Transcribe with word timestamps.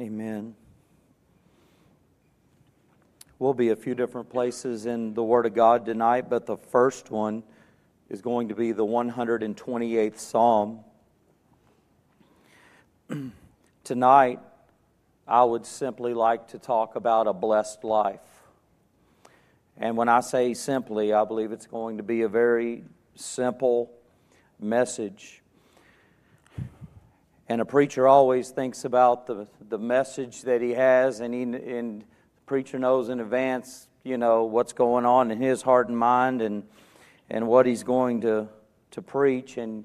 Amen. 0.00 0.54
We'll 3.38 3.52
be 3.52 3.68
a 3.68 3.76
few 3.76 3.94
different 3.94 4.30
places 4.30 4.86
in 4.86 5.12
the 5.12 5.22
Word 5.22 5.44
of 5.44 5.54
God 5.54 5.84
tonight, 5.84 6.30
but 6.30 6.46
the 6.46 6.56
first 6.56 7.10
one 7.10 7.42
is 8.08 8.22
going 8.22 8.48
to 8.48 8.54
be 8.54 8.72
the 8.72 8.86
128th 8.86 10.18
Psalm. 10.18 10.80
tonight, 13.84 14.40
I 15.28 15.44
would 15.44 15.66
simply 15.66 16.14
like 16.14 16.48
to 16.48 16.58
talk 16.58 16.96
about 16.96 17.26
a 17.26 17.34
blessed 17.34 17.84
life. 17.84 18.20
And 19.76 19.94
when 19.94 20.08
I 20.08 20.20
say 20.20 20.54
simply, 20.54 21.12
I 21.12 21.26
believe 21.26 21.52
it's 21.52 21.66
going 21.66 21.98
to 21.98 22.02
be 22.02 22.22
a 22.22 22.28
very 22.28 22.84
simple 23.14 23.90
message. 24.58 25.41
And 27.52 27.60
a 27.60 27.66
preacher 27.66 28.08
always 28.08 28.48
thinks 28.48 28.86
about 28.86 29.26
the, 29.26 29.46
the 29.68 29.76
message 29.76 30.40
that 30.44 30.62
he 30.62 30.70
has, 30.70 31.20
and, 31.20 31.34
he, 31.34 31.42
and 31.42 32.00
the 32.00 32.06
preacher 32.46 32.78
knows 32.78 33.10
in 33.10 33.20
advance, 33.20 33.88
you 34.04 34.16
know, 34.16 34.44
what's 34.44 34.72
going 34.72 35.04
on 35.04 35.30
in 35.30 35.38
his 35.38 35.60
heart 35.60 35.90
and 35.90 35.98
mind 35.98 36.40
and, 36.40 36.62
and 37.28 37.46
what 37.46 37.66
he's 37.66 37.82
going 37.82 38.22
to, 38.22 38.48
to 38.92 39.02
preach. 39.02 39.58
And, 39.58 39.84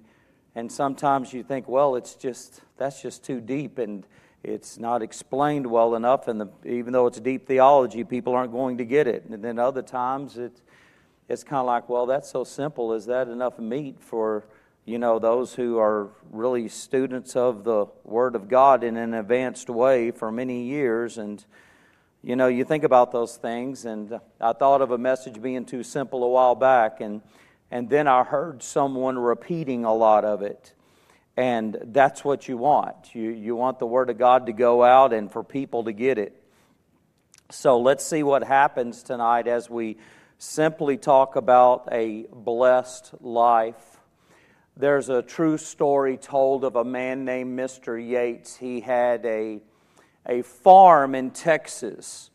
and 0.55 0.71
sometimes 0.71 1.33
you 1.33 1.43
think, 1.43 1.67
well, 1.67 1.97
it's 1.97 2.15
just, 2.15 2.61
that's 2.77 3.01
just 3.01 3.25
too 3.25 3.41
deep. 3.41 3.79
And 3.79 4.07
it's 4.45 4.79
not 4.79 5.01
explained 5.01 5.67
well 5.67 5.95
enough, 5.95 6.29
and 6.29 6.39
the, 6.39 6.47
even 6.63 6.93
though 6.93 7.07
it's 7.07 7.19
deep 7.19 7.47
theology, 7.47 8.05
people 8.05 8.33
aren't 8.33 8.53
going 8.53 8.77
to 8.77 8.85
get 8.85 9.07
it. 9.07 9.25
And 9.25 9.43
then 9.43 9.59
other 9.59 9.81
times 9.81 10.37
it's, 10.37 10.61
it's 11.27 11.43
kind 11.43 11.59
of 11.59 11.65
like, 11.65 11.89
well, 11.89 12.05
that's 12.05 12.31
so 12.31 12.45
simple. 12.45 12.93
Is 12.93 13.07
that 13.07 13.27
enough 13.27 13.59
meat 13.59 13.97
for 13.99 14.45
you 14.87 14.97
know 14.97 15.19
those 15.19 15.53
who 15.53 15.77
are 15.77 16.09
really 16.31 16.69
students 16.69 17.35
of 17.35 17.65
the 17.65 17.87
Word 18.05 18.35
of 18.35 18.47
God 18.47 18.85
in 18.85 18.95
an 18.95 19.13
advanced 19.13 19.69
way 19.69 20.11
for 20.11 20.31
many 20.31 20.63
years? 20.63 21.17
And 21.17 21.43
you 22.23 22.37
know, 22.37 22.47
you 22.47 22.63
think 22.63 22.85
about 22.85 23.11
those 23.11 23.35
things, 23.35 23.83
and 23.83 24.19
I 24.39 24.53
thought 24.53 24.81
of 24.81 24.91
a 24.91 24.97
message 24.97 25.41
being 25.41 25.65
too 25.65 25.83
simple 25.83 26.23
a 26.23 26.29
while 26.29 26.55
back, 26.55 27.01
and 27.01 27.21
and 27.69 27.89
then 27.89 28.07
I 28.07 28.23
heard 28.23 28.63
someone 28.63 29.19
repeating 29.19 29.83
a 29.83 29.93
lot 29.93 30.23
of 30.23 30.41
it. 30.41 30.73
And 31.35 31.77
that's 31.87 32.23
what 32.23 32.47
you 32.47 32.57
want. 32.57 33.13
You, 33.13 33.29
you 33.29 33.55
want 33.55 33.79
the 33.79 33.85
Word 33.85 34.09
of 34.09 34.17
God 34.17 34.45
to 34.45 34.53
go 34.53 34.83
out 34.83 35.11
and 35.11 35.29
for 35.29 35.43
people 35.43 35.83
to 35.83 35.91
get 35.91 36.17
it. 36.17 36.41
So 37.51 37.79
let's 37.79 38.05
see 38.05 38.23
what 38.23 38.43
happens 38.43 39.03
tonight 39.03 39.47
as 39.47 39.69
we 39.69 39.97
simply 40.37 40.97
talk 40.97 41.35
about 41.35 41.89
a 41.91 42.25
blessed 42.33 43.13
life. 43.19 43.96
There's 44.79 45.09
a 45.09 45.23
true 45.23 45.57
story 45.57 46.17
told 46.17 46.63
of 46.63 46.75
a 46.75 46.83
man 46.83 47.25
named 47.25 47.57
Mr. 47.57 47.97
Yates. 47.97 48.57
He 48.57 48.79
had 48.79 49.25
a, 49.25 49.59
a 50.23 50.43
farm 50.43 51.15
in 51.15 51.31
Texas. 51.31 52.29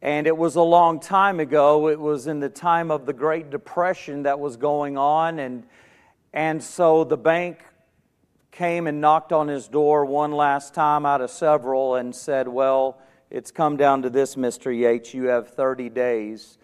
And 0.00 0.28
it 0.28 0.36
was 0.36 0.54
a 0.54 0.62
long 0.62 1.00
time 1.00 1.40
ago. 1.40 1.88
It 1.88 1.98
was 1.98 2.28
in 2.28 2.38
the 2.38 2.48
time 2.48 2.92
of 2.92 3.04
the 3.04 3.12
Great 3.12 3.50
Depression 3.50 4.22
that 4.22 4.38
was 4.38 4.56
going 4.56 4.96
on. 4.96 5.40
And, 5.40 5.64
and 6.32 6.62
so 6.62 7.02
the 7.02 7.16
bank 7.16 7.64
came 8.52 8.86
and 8.86 9.00
knocked 9.00 9.32
on 9.32 9.48
his 9.48 9.66
door 9.66 10.04
one 10.04 10.30
last 10.30 10.74
time 10.74 11.04
out 11.04 11.20
of 11.20 11.32
several 11.32 11.96
and 11.96 12.14
said, 12.14 12.46
Well, 12.46 13.00
it's 13.28 13.50
come 13.50 13.76
down 13.76 14.02
to 14.02 14.10
this, 14.10 14.36
Mr. 14.36 14.72
Yates. 14.72 15.14
You 15.14 15.24
have 15.24 15.48
30 15.48 15.88
days, 15.88 16.58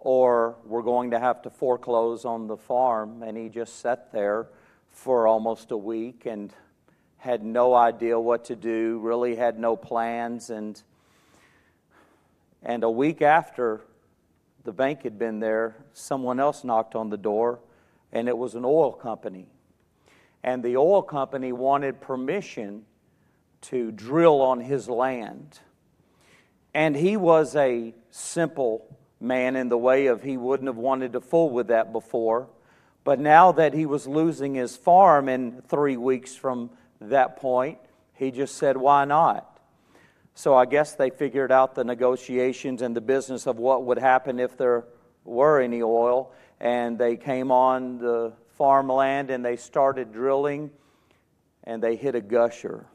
or 0.00 0.56
we're 0.64 0.82
going 0.82 1.12
to 1.12 1.20
have 1.20 1.42
to 1.42 1.50
foreclose 1.50 2.24
on 2.24 2.48
the 2.48 2.56
farm. 2.56 3.22
And 3.22 3.36
he 3.36 3.48
just 3.48 3.78
sat 3.78 4.10
there 4.10 4.48
for 4.94 5.26
almost 5.26 5.70
a 5.70 5.76
week 5.76 6.24
and 6.24 6.54
had 7.18 7.44
no 7.44 7.74
idea 7.74 8.18
what 8.18 8.46
to 8.46 8.56
do, 8.56 8.98
really 9.02 9.36
had 9.36 9.58
no 9.58 9.76
plans. 9.76 10.48
And, 10.48 10.82
and 12.62 12.82
a 12.82 12.90
week 12.90 13.20
after 13.20 13.82
the 14.64 14.72
bank 14.72 15.02
had 15.02 15.18
been 15.18 15.40
there, 15.40 15.76
someone 15.92 16.40
else 16.40 16.64
knocked 16.64 16.94
on 16.94 17.10
the 17.10 17.18
door, 17.18 17.60
and 18.12 18.28
it 18.28 18.38
was 18.38 18.54
an 18.54 18.64
oil 18.64 18.92
company 18.92 19.46
and 20.44 20.62
the 20.62 20.76
oil 20.76 21.02
company 21.02 21.52
wanted 21.52 22.02
permission 22.02 22.84
to 23.62 23.90
drill 23.90 24.42
on 24.42 24.60
his 24.60 24.88
land. 24.90 25.58
And 26.74 26.94
he 26.94 27.16
was 27.16 27.56
a 27.56 27.94
simple 28.10 28.98
man 29.18 29.56
in 29.56 29.70
the 29.70 29.78
way 29.78 30.06
of 30.06 30.22
he 30.22 30.36
wouldn't 30.36 30.68
have 30.68 30.76
wanted 30.76 31.14
to 31.14 31.22
fool 31.22 31.48
with 31.48 31.68
that 31.68 31.92
before. 31.92 32.48
But 33.04 33.20
now 33.20 33.52
that 33.52 33.74
he 33.74 33.84
was 33.84 34.06
losing 34.06 34.54
his 34.54 34.76
farm 34.76 35.28
in 35.28 35.62
three 35.68 35.98
weeks 35.98 36.34
from 36.34 36.70
that 37.00 37.36
point, 37.36 37.78
he 38.14 38.30
just 38.30 38.56
said, 38.56 38.78
Why 38.78 39.04
not? 39.04 39.60
So 40.34 40.54
I 40.54 40.64
guess 40.64 40.94
they 40.94 41.10
figured 41.10 41.52
out 41.52 41.74
the 41.74 41.84
negotiations 41.84 42.82
and 42.82 42.96
the 42.96 43.00
business 43.00 43.46
of 43.46 43.58
what 43.58 43.84
would 43.84 43.98
happen 43.98 44.40
if 44.40 44.56
there 44.56 44.86
were 45.24 45.60
any 45.60 45.82
oil, 45.82 46.32
and 46.58 46.98
they 46.98 47.16
came 47.16 47.52
on 47.52 47.98
the 47.98 48.32
farmland 48.56 49.30
and 49.30 49.44
they 49.44 49.56
started 49.56 50.12
drilling 50.12 50.70
and 51.64 51.82
they 51.82 51.96
hit 51.96 52.14
a 52.14 52.20
gusher. 52.20 52.86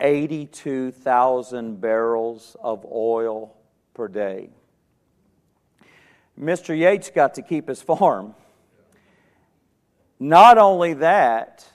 82,000 0.00 1.80
barrels 1.80 2.56
of 2.60 2.84
oil 2.90 3.56
per 3.94 4.08
day. 4.08 4.50
Mr. 6.38 6.76
Yates 6.76 7.10
got 7.10 7.34
to 7.34 7.42
keep 7.42 7.68
his 7.68 7.80
farm. 7.80 8.34
Not 10.18 10.58
only 10.58 10.94
that, 10.94 11.66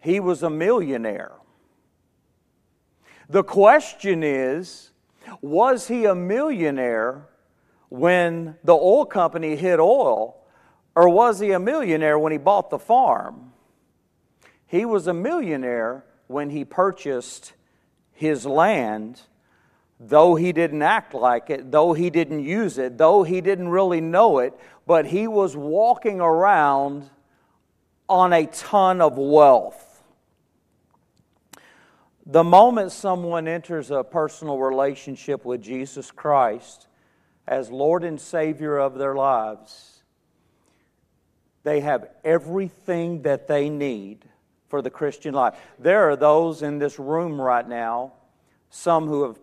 he 0.00 0.20
was 0.20 0.42
a 0.42 0.50
millionaire. 0.50 1.32
The 3.28 3.42
question 3.42 4.22
is 4.22 4.90
was 5.40 5.88
he 5.88 6.04
a 6.04 6.14
millionaire 6.14 7.28
when 7.88 8.56
the 8.64 8.74
oil 8.74 9.06
company 9.06 9.56
hit 9.56 9.78
oil 9.78 10.36
or 10.94 11.08
was 11.08 11.40
he 11.40 11.52
a 11.52 11.58
millionaire 11.58 12.18
when 12.18 12.32
he 12.32 12.38
bought 12.38 12.70
the 12.70 12.78
farm? 12.78 13.52
He 14.66 14.84
was 14.84 15.06
a 15.06 15.14
millionaire 15.14 16.04
when 16.26 16.50
he 16.50 16.64
purchased 16.64 17.52
his 18.12 18.44
land, 18.44 19.20
though 19.98 20.34
he 20.34 20.52
didn't 20.52 20.82
act 20.82 21.14
like 21.14 21.50
it, 21.50 21.70
though 21.70 21.92
he 21.92 22.10
didn't 22.10 22.44
use 22.44 22.78
it, 22.78 22.98
though 22.98 23.22
he 23.22 23.40
didn't 23.40 23.68
really 23.68 24.00
know 24.00 24.38
it, 24.38 24.54
but 24.86 25.06
he 25.06 25.26
was 25.26 25.56
walking 25.56 26.20
around 26.20 27.08
on 28.12 28.34
a 28.34 28.44
ton 28.44 29.00
of 29.00 29.16
wealth. 29.16 30.02
The 32.26 32.44
moment 32.44 32.92
someone 32.92 33.48
enters 33.48 33.90
a 33.90 34.04
personal 34.04 34.58
relationship 34.58 35.46
with 35.46 35.62
Jesus 35.62 36.10
Christ 36.10 36.88
as 37.48 37.70
Lord 37.70 38.04
and 38.04 38.20
Savior 38.20 38.76
of 38.76 38.98
their 38.98 39.14
lives, 39.14 40.02
they 41.62 41.80
have 41.80 42.10
everything 42.22 43.22
that 43.22 43.48
they 43.48 43.70
need 43.70 44.26
for 44.68 44.82
the 44.82 44.90
Christian 44.90 45.32
life. 45.32 45.54
There 45.78 46.10
are 46.10 46.16
those 46.16 46.60
in 46.60 46.78
this 46.78 46.98
room 46.98 47.40
right 47.40 47.66
now, 47.66 48.12
some 48.68 49.06
who 49.06 49.22
have 49.22 49.38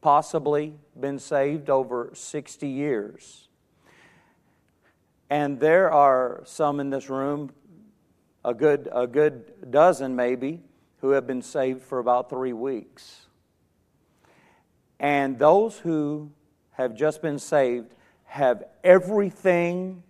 possibly 0.00 0.74
been 0.98 1.20
saved 1.20 1.70
over 1.70 2.10
60 2.14 2.66
years. 2.66 3.46
And 5.30 5.60
there 5.60 5.88
are 5.92 6.42
some 6.46 6.80
in 6.80 6.90
this 6.90 7.08
room, 7.08 7.52
a 8.44 8.54
good, 8.54 8.88
a 8.92 9.06
good 9.06 9.70
dozen 9.70 10.16
maybe, 10.16 10.62
who 11.00 11.10
have 11.10 11.26
been 11.26 11.42
saved 11.42 11.82
for 11.82 11.98
about 11.98 12.28
three 12.28 12.52
weeks. 12.52 13.26
And 15.00 15.38
those 15.38 15.78
who 15.78 16.32
have 16.72 16.94
just 16.94 17.22
been 17.22 17.38
saved 17.38 17.94
have 18.24 18.64
everything 18.82 20.02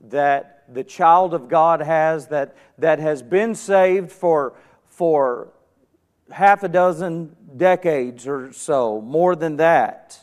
that 0.00 0.64
the 0.72 0.84
child 0.84 1.34
of 1.34 1.48
God 1.48 1.80
has 1.80 2.28
that, 2.28 2.56
that 2.78 2.98
has 2.98 3.22
been 3.22 3.54
saved 3.54 4.12
for, 4.12 4.54
for 4.86 5.52
half 6.30 6.62
a 6.62 6.68
dozen 6.68 7.36
decades 7.56 8.26
or 8.26 8.52
so, 8.52 9.00
more 9.00 9.34
than 9.36 9.56
that. 9.56 10.20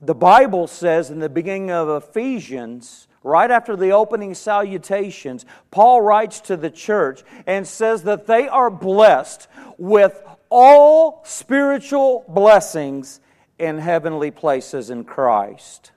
The 0.00 0.14
Bible 0.14 0.66
says 0.66 1.10
in 1.10 1.20
the 1.20 1.28
beginning 1.28 1.70
of 1.70 1.88
Ephesians, 1.88 3.06
right 3.22 3.50
after 3.50 3.76
the 3.76 3.90
opening 3.90 4.34
salutations, 4.34 5.44
Paul 5.70 6.00
writes 6.00 6.40
to 6.42 6.56
the 6.56 6.70
church 6.70 7.22
and 7.46 7.66
says 7.66 8.02
that 8.04 8.26
they 8.26 8.48
are 8.48 8.70
blessed 8.70 9.48
with 9.78 10.22
all 10.50 11.22
spiritual 11.24 12.24
blessings 12.28 13.20
in 13.58 13.78
heavenly 13.78 14.30
places 14.30 14.90
in 14.90 15.04
Christ. 15.04 15.92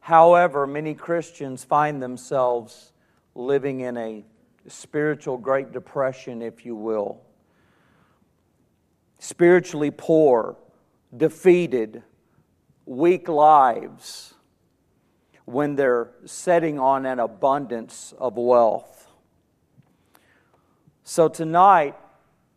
However, 0.00 0.66
many 0.66 0.94
Christians 0.94 1.62
find 1.62 2.02
themselves 2.02 2.92
living 3.34 3.80
in 3.80 3.96
a 3.96 4.24
spiritual 4.66 5.36
Great 5.36 5.72
Depression, 5.72 6.42
if 6.42 6.64
you 6.64 6.74
will. 6.74 7.20
Spiritually 9.18 9.90
poor, 9.90 10.56
defeated, 11.16 12.02
weak 12.86 13.28
lives 13.28 14.34
when 15.50 15.76
they're 15.76 16.10
setting 16.24 16.78
on 16.78 17.06
an 17.06 17.18
abundance 17.18 18.14
of 18.18 18.36
wealth. 18.36 19.08
So 21.04 21.28
tonight, 21.28 21.96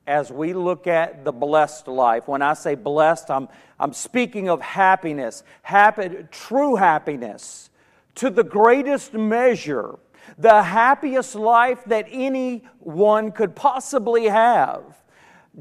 as 0.06 0.32
we 0.32 0.54
look 0.54 0.88
at 0.88 1.24
the 1.24 1.32
blessed 1.32 1.88
life. 1.88 2.28
When 2.28 2.42
I 2.42 2.54
say 2.54 2.76
blessed, 2.76 3.32
I'm, 3.32 3.48
I'm 3.80 3.94
speaking 3.94 4.50
of 4.50 4.62
happiness, 4.62 5.44
happy, 5.62 6.26
true 6.32 6.76
happiness, 6.76 7.70
to 8.16 8.30
the 8.30 8.44
greatest 8.44 9.14
measure, 9.14 9.96
the 10.38 10.64
happiest 10.64 11.36
life 11.36 11.84
that 11.86 12.06
anyone 12.12 13.32
could 13.32 13.56
possibly 13.56 14.26
have. 14.26 14.84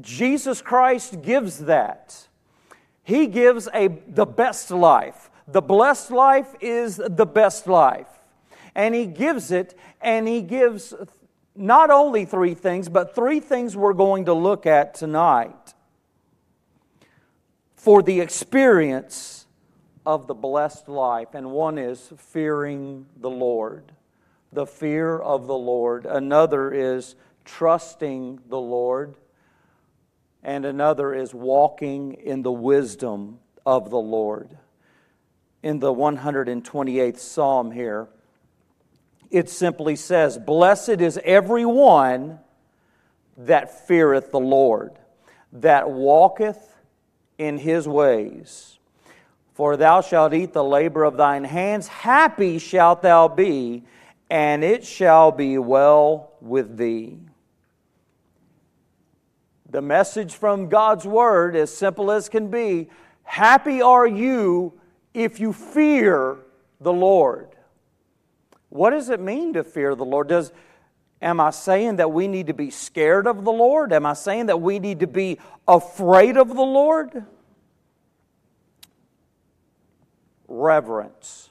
Jesus 0.01 0.61
Christ 0.61 1.21
gives 1.21 1.59
that. 1.59 2.27
He 3.03 3.27
gives 3.27 3.67
a, 3.73 3.87
the 4.07 4.25
best 4.25 4.71
life. 4.71 5.29
The 5.47 5.61
blessed 5.61 6.11
life 6.11 6.55
is 6.61 6.97
the 6.97 7.25
best 7.25 7.67
life. 7.67 8.07
And 8.75 8.95
He 8.95 9.05
gives 9.05 9.51
it, 9.51 9.77
and 10.01 10.27
He 10.27 10.41
gives 10.41 10.93
not 11.55 11.91
only 11.91 12.25
three 12.25 12.53
things, 12.53 12.89
but 12.89 13.15
three 13.15 13.39
things 13.39 13.77
we're 13.77 13.93
going 13.93 14.25
to 14.25 14.33
look 14.33 14.65
at 14.65 14.95
tonight 14.95 15.73
for 17.75 18.01
the 18.01 18.21
experience 18.21 19.45
of 20.05 20.27
the 20.27 20.33
blessed 20.33 20.87
life. 20.87 21.29
And 21.33 21.51
one 21.51 21.77
is 21.77 22.13
fearing 22.17 23.05
the 23.19 23.29
Lord, 23.29 23.91
the 24.51 24.65
fear 24.65 25.19
of 25.19 25.47
the 25.47 25.57
Lord. 25.57 26.05
Another 26.05 26.71
is 26.71 27.15
trusting 27.45 28.39
the 28.47 28.59
Lord. 28.59 29.15
And 30.41 30.65
another 30.65 31.13
is 31.13 31.33
walking 31.33 32.13
in 32.13 32.41
the 32.41 32.51
wisdom 32.51 33.39
of 33.65 33.89
the 33.89 33.99
Lord. 33.99 34.57
In 35.63 35.79
the 35.79 35.93
128th 35.93 37.17
Psalm 37.17 37.71
here, 37.71 38.09
it 39.31 39.49
simply 39.49 39.95
says, 39.95 40.37
Blessed 40.37 41.01
is 41.01 41.17
every 41.23 41.65
one 41.65 42.39
that 43.37 43.87
feareth 43.87 44.29
the 44.31 44.41
Lord, 44.41 44.91
that 45.53 45.89
walketh 45.89 46.75
in 47.37 47.57
his 47.57 47.87
ways. 47.87 48.77
For 49.53 49.77
thou 49.77 50.01
shalt 50.01 50.33
eat 50.33 50.51
the 50.51 50.63
labor 50.63 51.05
of 51.05 51.15
thine 51.15 51.45
hands, 51.45 51.87
happy 51.87 52.59
shalt 52.59 53.01
thou 53.01 53.29
be, 53.29 53.83
and 54.29 54.63
it 54.63 54.85
shall 54.85 55.31
be 55.31 55.57
well 55.57 56.33
with 56.41 56.75
thee. 56.75 57.19
The 59.69 59.81
message 59.81 60.35
from 60.35 60.67
God's 60.67 61.05
word, 61.05 61.55
as 61.55 61.75
simple 61.75 62.11
as 62.11 62.27
can 62.27 62.49
be, 62.49 62.89
happy 63.23 63.81
are 63.81 64.05
you 64.05 64.73
if 65.13 65.39
you 65.39 65.53
fear 65.53 66.37
the 66.81 66.93
Lord. 66.93 67.49
What 68.69 68.91
does 68.91 69.09
it 69.09 69.19
mean 69.19 69.53
to 69.53 69.63
fear 69.63 69.95
the 69.95 70.05
Lord? 70.05 70.29
Does 70.29 70.51
am 71.21 71.39
I 71.39 71.51
saying 71.51 71.97
that 71.97 72.11
we 72.11 72.27
need 72.27 72.47
to 72.47 72.53
be 72.53 72.69
scared 72.69 73.27
of 73.27 73.45
the 73.45 73.51
Lord? 73.51 73.93
Am 73.93 74.05
I 74.05 74.13
saying 74.13 74.47
that 74.47 74.61
we 74.61 74.79
need 74.79 74.99
to 74.99 75.07
be 75.07 75.39
afraid 75.67 76.37
of 76.37 76.49
the 76.49 76.61
Lord? 76.61 77.25
Reverence. 80.47 81.49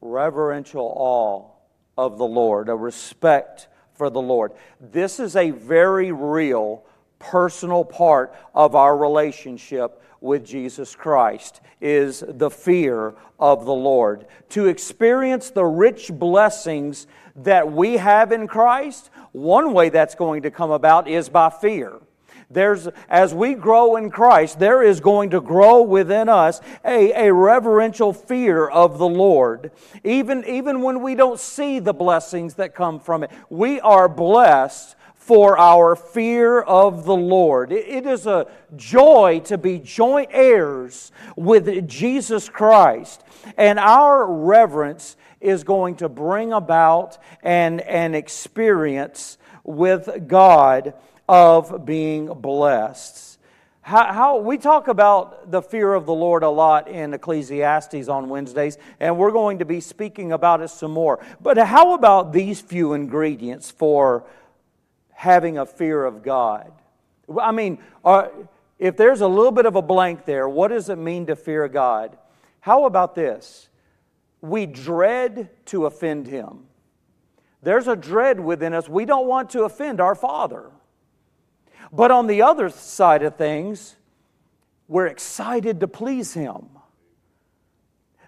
Reverential 0.00 0.92
awe 0.96 1.50
of 1.98 2.16
the 2.16 2.26
Lord, 2.26 2.68
a 2.68 2.74
respect 2.74 3.68
for 3.94 4.08
the 4.08 4.20
Lord. 4.20 4.52
This 4.80 5.20
is 5.20 5.36
a 5.36 5.50
very 5.50 6.12
real 6.12 6.84
personal 7.18 7.84
part 7.84 8.34
of 8.54 8.74
our 8.74 8.96
relationship 8.96 10.02
with 10.20 10.44
Jesus 10.44 10.94
Christ 10.94 11.60
is 11.80 12.22
the 12.26 12.50
fear 12.50 13.14
of 13.38 13.64
the 13.64 13.72
Lord. 13.72 14.26
To 14.50 14.66
experience 14.66 15.50
the 15.50 15.64
rich 15.64 16.10
blessings 16.12 17.06
that 17.36 17.72
we 17.72 17.96
have 17.96 18.32
in 18.32 18.46
Christ, 18.46 19.10
one 19.32 19.72
way 19.72 19.88
that's 19.88 20.14
going 20.14 20.42
to 20.42 20.50
come 20.50 20.70
about 20.70 21.08
is 21.08 21.28
by 21.28 21.50
fear. 21.50 22.00
There's, 22.52 22.88
as 23.08 23.32
we 23.32 23.54
grow 23.54 23.94
in 23.94 24.10
Christ, 24.10 24.58
there 24.58 24.82
is 24.82 24.98
going 24.98 25.30
to 25.30 25.40
grow 25.40 25.82
within 25.82 26.28
us 26.28 26.60
a, 26.84 27.28
a 27.28 27.32
reverential 27.32 28.12
fear 28.12 28.66
of 28.66 28.98
the 28.98 29.08
Lord. 29.08 29.70
Even, 30.02 30.44
even 30.44 30.82
when 30.82 31.00
we 31.00 31.14
don't 31.14 31.38
see 31.38 31.78
the 31.78 31.94
blessings 31.94 32.54
that 32.54 32.74
come 32.74 32.98
from 32.98 33.22
it, 33.22 33.30
we 33.50 33.78
are 33.80 34.08
blessed 34.08 34.96
for 35.30 35.56
our 35.56 35.94
fear 35.94 36.60
of 36.60 37.04
the 37.04 37.14
Lord. 37.14 37.70
It 37.70 38.04
is 38.04 38.26
a 38.26 38.48
joy 38.74 39.40
to 39.44 39.56
be 39.56 39.78
joint 39.78 40.30
heirs 40.32 41.12
with 41.36 41.86
Jesus 41.86 42.48
Christ. 42.48 43.22
And 43.56 43.78
our 43.78 44.26
reverence 44.26 45.16
is 45.40 45.62
going 45.62 45.94
to 45.98 46.08
bring 46.08 46.52
about 46.52 47.18
an, 47.44 47.78
an 47.78 48.16
experience 48.16 49.38
with 49.62 50.26
God 50.26 50.94
of 51.28 51.86
being 51.86 52.26
blessed. 52.26 53.38
How, 53.82 54.12
how, 54.12 54.38
we 54.38 54.58
talk 54.58 54.88
about 54.88 55.52
the 55.52 55.62
fear 55.62 55.94
of 55.94 56.06
the 56.06 56.12
Lord 56.12 56.42
a 56.42 56.48
lot 56.48 56.88
in 56.88 57.14
Ecclesiastes 57.14 58.08
on 58.08 58.28
Wednesdays, 58.28 58.78
and 58.98 59.16
we're 59.16 59.30
going 59.30 59.60
to 59.60 59.64
be 59.64 59.80
speaking 59.80 60.32
about 60.32 60.60
it 60.60 60.70
some 60.70 60.90
more. 60.90 61.24
But 61.40 61.56
how 61.56 61.94
about 61.94 62.32
these 62.32 62.60
few 62.60 62.94
ingredients 62.94 63.70
for 63.70 64.24
having 65.20 65.58
a 65.58 65.66
fear 65.66 66.02
of 66.02 66.22
God. 66.22 66.72
I 67.38 67.52
mean, 67.52 67.76
uh, 68.02 68.28
if 68.78 68.96
there's 68.96 69.20
a 69.20 69.28
little 69.28 69.52
bit 69.52 69.66
of 69.66 69.76
a 69.76 69.82
blank 69.82 70.24
there, 70.24 70.48
what 70.48 70.68
does 70.68 70.88
it 70.88 70.96
mean 70.96 71.26
to 71.26 71.36
fear 71.36 71.68
God? 71.68 72.16
How 72.60 72.86
about 72.86 73.14
this? 73.14 73.68
We 74.40 74.64
dread 74.64 75.50
to 75.66 75.84
offend 75.84 76.26
Him. 76.26 76.60
There's 77.62 77.86
a 77.86 77.96
dread 77.96 78.40
within 78.40 78.72
us. 78.72 78.88
We 78.88 79.04
don't 79.04 79.26
want 79.26 79.50
to 79.50 79.64
offend 79.64 80.00
our 80.00 80.14
Father. 80.14 80.70
But 81.92 82.10
on 82.10 82.26
the 82.26 82.40
other 82.40 82.70
side 82.70 83.22
of 83.22 83.36
things, 83.36 83.96
we're 84.88 85.06
excited 85.06 85.80
to 85.80 85.86
please 85.86 86.32
Him. 86.32 86.70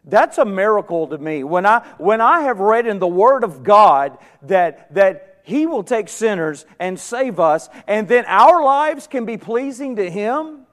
That's 0.05 0.37
a 0.37 0.45
miracle 0.45 1.07
to 1.07 1.17
me. 1.17 1.43
When 1.43 1.65
I, 1.65 1.87
when 1.97 2.21
I 2.21 2.43
have 2.43 2.61
read 2.61 2.87
in 2.87 2.99
the 2.99 3.09
Word 3.09 3.45
of 3.45 3.63
God 3.63 4.19
that, 4.43 4.93
that 4.93 5.32
he 5.43 5.67
will 5.67 5.83
take 5.83 6.09
sinners 6.09 6.65
and 6.79 6.99
save 6.99 7.41
us, 7.41 7.69
and 7.87 8.07
then 8.07 8.25
our 8.27 8.63
lives 8.63 9.07
can 9.07 9.25
be 9.25 9.37
pleasing 9.37 9.97
to 9.97 10.09
Him? 10.09 10.67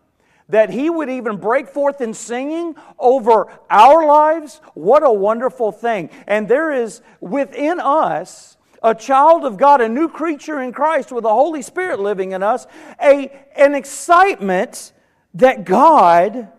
That 0.49 0.69
He 0.69 0.89
would 0.89 1.09
even 1.09 1.37
break 1.37 1.67
forth 1.67 2.01
in 2.01 2.13
singing 2.13 2.75
over 2.97 3.47
our 3.69 4.05
lives? 4.05 4.61
What 4.75 5.03
a 5.03 5.11
wonderful 5.11 5.71
thing. 5.71 6.09
And 6.27 6.47
there 6.47 6.71
is 6.71 7.01
within 7.19 7.79
us, 7.79 8.57
a 8.81 8.95
child 8.95 9.43
of 9.43 9.57
God, 9.57 9.81
a 9.81 9.89
new 9.89 10.07
creature 10.07 10.61
in 10.61 10.71
Christ 10.71 11.11
with 11.11 11.23
the 11.23 11.29
Holy 11.29 11.61
Spirit 11.61 11.99
living 11.99 12.31
in 12.31 12.43
us, 12.43 12.67
a, 13.01 13.31
an 13.55 13.75
excitement 13.75 14.93
that 15.33 15.65
God 15.65 16.49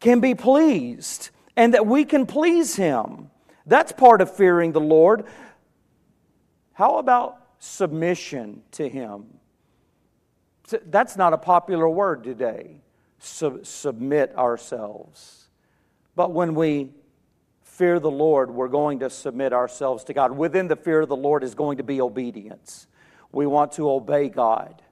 can 0.00 0.20
be 0.20 0.34
pleased 0.34 1.30
and 1.56 1.74
that 1.74 1.86
we 1.86 2.04
can 2.04 2.26
please 2.26 2.74
Him. 2.74 3.30
That's 3.64 3.92
part 3.92 4.20
of 4.20 4.34
fearing 4.34 4.72
the 4.72 4.80
Lord. 4.80 5.24
How 6.72 6.98
about 6.98 7.38
submission 7.58 8.62
to 8.72 8.88
Him? 8.88 9.26
That's 10.86 11.16
not 11.16 11.32
a 11.32 11.38
popular 11.38 11.88
word 11.88 12.24
today, 12.24 12.80
Sub- 13.18 13.66
submit 13.66 14.36
ourselves. 14.36 15.48
But 16.16 16.32
when 16.32 16.54
we 16.54 16.90
fear 17.62 17.98
the 17.98 18.10
Lord, 18.10 18.50
we're 18.50 18.68
going 18.68 19.00
to 19.00 19.10
submit 19.10 19.52
ourselves 19.52 20.04
to 20.04 20.14
God. 20.14 20.32
Within 20.32 20.68
the 20.68 20.76
fear 20.76 21.00
of 21.00 21.08
the 21.08 21.16
Lord 21.16 21.42
is 21.42 21.54
going 21.54 21.78
to 21.78 21.82
be 21.82 22.00
obedience. 22.00 22.86
We 23.32 23.46
want 23.46 23.72
to 23.72 23.90
obey 23.90 24.28
God 24.28 24.82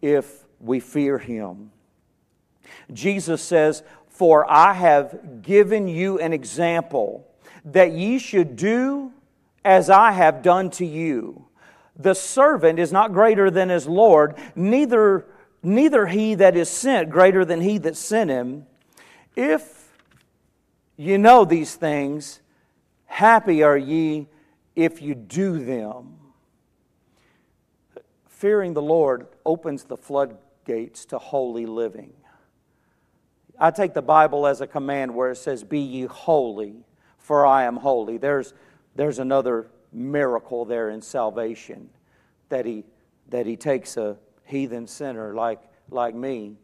if 0.00 0.46
we 0.60 0.80
fear 0.80 1.18
Him. 1.18 1.70
Jesus 2.92 3.42
says, 3.42 3.82
For 4.08 4.50
I 4.50 4.72
have 4.72 5.42
given 5.42 5.88
you 5.88 6.18
an 6.18 6.32
example 6.32 7.26
that 7.64 7.92
ye 7.92 8.18
should 8.18 8.56
do 8.56 9.12
as 9.64 9.90
I 9.90 10.12
have 10.12 10.42
done 10.42 10.70
to 10.70 10.86
you. 10.86 11.46
The 11.96 12.14
servant 12.14 12.78
is 12.78 12.92
not 12.92 13.12
greater 13.12 13.50
than 13.50 13.68
his 13.68 13.86
Lord, 13.86 14.36
neither, 14.54 15.26
neither 15.62 16.06
he 16.06 16.34
that 16.36 16.56
is 16.56 16.70
sent 16.70 17.10
greater 17.10 17.44
than 17.44 17.60
he 17.60 17.78
that 17.78 17.96
sent 17.96 18.30
him. 18.30 18.66
If 19.36 19.88
you 20.96 21.18
know 21.18 21.44
these 21.44 21.74
things, 21.74 22.40
happy 23.06 23.62
are 23.62 23.76
ye 23.76 24.28
if 24.76 25.02
you 25.02 25.14
do 25.14 25.62
them. 25.62 26.16
Fearing 28.28 28.72
the 28.72 28.82
Lord 28.82 29.26
opens 29.44 29.84
the 29.84 29.96
floodgates 29.98 31.04
to 31.06 31.18
holy 31.18 31.66
living. 31.66 32.14
I 33.58 33.70
take 33.70 33.92
the 33.92 34.00
Bible 34.00 34.46
as 34.46 34.62
a 34.62 34.66
command 34.66 35.14
where 35.14 35.30
it 35.30 35.36
says, 35.36 35.64
Be 35.64 35.80
ye 35.80 36.06
holy, 36.06 36.86
for 37.18 37.44
I 37.44 37.64
am 37.64 37.76
holy. 37.76 38.16
There's 38.16 38.54
there's 38.94 39.18
another 39.18 39.70
miracle 39.92 40.64
there 40.64 40.90
in 40.90 41.02
salvation 41.02 41.90
that 42.48 42.66
he, 42.66 42.84
that 43.28 43.46
he 43.46 43.56
takes 43.56 43.96
a 43.96 44.16
heathen 44.44 44.86
sinner 44.86 45.34
like, 45.34 45.60
like 45.90 46.14
me 46.14 46.56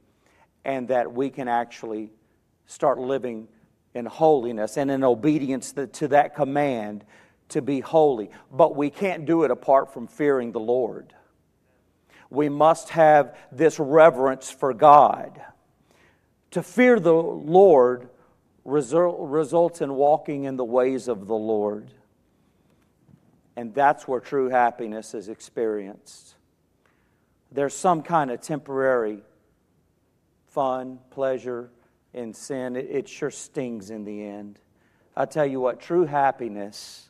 and 0.64 0.88
that 0.88 1.12
we 1.12 1.30
can 1.30 1.48
actually 1.48 2.10
start 2.66 2.98
living 2.98 3.48
in 3.94 4.04
holiness 4.04 4.76
and 4.76 4.90
in 4.90 5.04
obedience 5.04 5.72
to 5.92 6.08
that 6.08 6.34
command 6.34 7.04
to 7.48 7.62
be 7.62 7.80
holy. 7.80 8.30
But 8.52 8.76
we 8.76 8.90
can't 8.90 9.24
do 9.24 9.44
it 9.44 9.50
apart 9.50 9.94
from 9.94 10.06
fearing 10.08 10.52
the 10.52 10.60
Lord. 10.60 11.14
We 12.28 12.48
must 12.48 12.90
have 12.90 13.36
this 13.52 13.78
reverence 13.78 14.50
for 14.50 14.74
God. 14.74 15.40
To 16.50 16.62
fear 16.62 16.98
the 16.98 17.14
Lord 17.14 18.08
results 18.64 19.80
in 19.80 19.94
walking 19.94 20.44
in 20.44 20.56
the 20.56 20.64
ways 20.64 21.06
of 21.06 21.28
the 21.28 21.36
Lord. 21.36 21.90
And 23.56 23.74
that's 23.74 24.06
where 24.06 24.20
true 24.20 24.48
happiness 24.50 25.14
is 25.14 25.28
experienced. 25.28 26.34
There's 27.50 27.74
some 27.74 28.02
kind 28.02 28.30
of 28.30 28.40
temporary 28.40 29.22
fun, 30.48 30.98
pleasure 31.10 31.70
in 32.12 32.34
sin. 32.34 32.76
It, 32.76 32.88
it 32.90 33.08
sure 33.08 33.30
stings 33.30 33.90
in 33.90 34.04
the 34.04 34.24
end. 34.24 34.58
I 35.16 35.24
tell 35.24 35.46
you 35.46 35.60
what, 35.60 35.80
true 35.80 36.04
happiness 36.04 37.08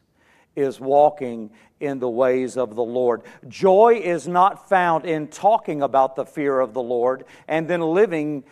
is 0.55 0.81
walking 0.81 1.51
in 1.81 1.99
the 1.99 2.09
ways 2.09 2.57
of 2.57 2.75
the 2.75 2.83
Lord. 2.83 3.23
Joy 3.49 4.01
is 4.03 4.27
not 4.27 4.69
found 4.69 5.05
in 5.05 5.29
talking 5.29 5.83
about 5.83 6.17
the 6.17 6.25
fear 6.25 6.61
of 6.61 6.73
the 6.73 6.83
Lord 6.83 7.25
and 7.47 7.69
then 7.69 7.81
living 7.83 8.45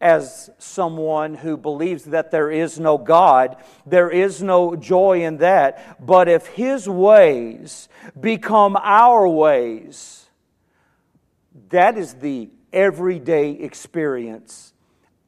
as 0.00 0.48
someone 0.58 1.34
who 1.34 1.56
believes 1.56 2.04
that 2.04 2.30
there 2.30 2.50
is 2.50 2.80
no 2.80 2.96
God. 2.96 3.56
There 3.84 4.10
is 4.10 4.42
no 4.42 4.74
joy 4.74 5.24
in 5.24 5.38
that. 5.38 6.04
But 6.04 6.28
if 6.28 6.46
His 6.46 6.88
ways 6.88 7.88
become 8.18 8.76
our 8.80 9.28
ways, 9.28 10.28
that 11.68 11.98
is 11.98 12.14
the 12.14 12.48
everyday 12.72 13.52
experience 13.52 14.72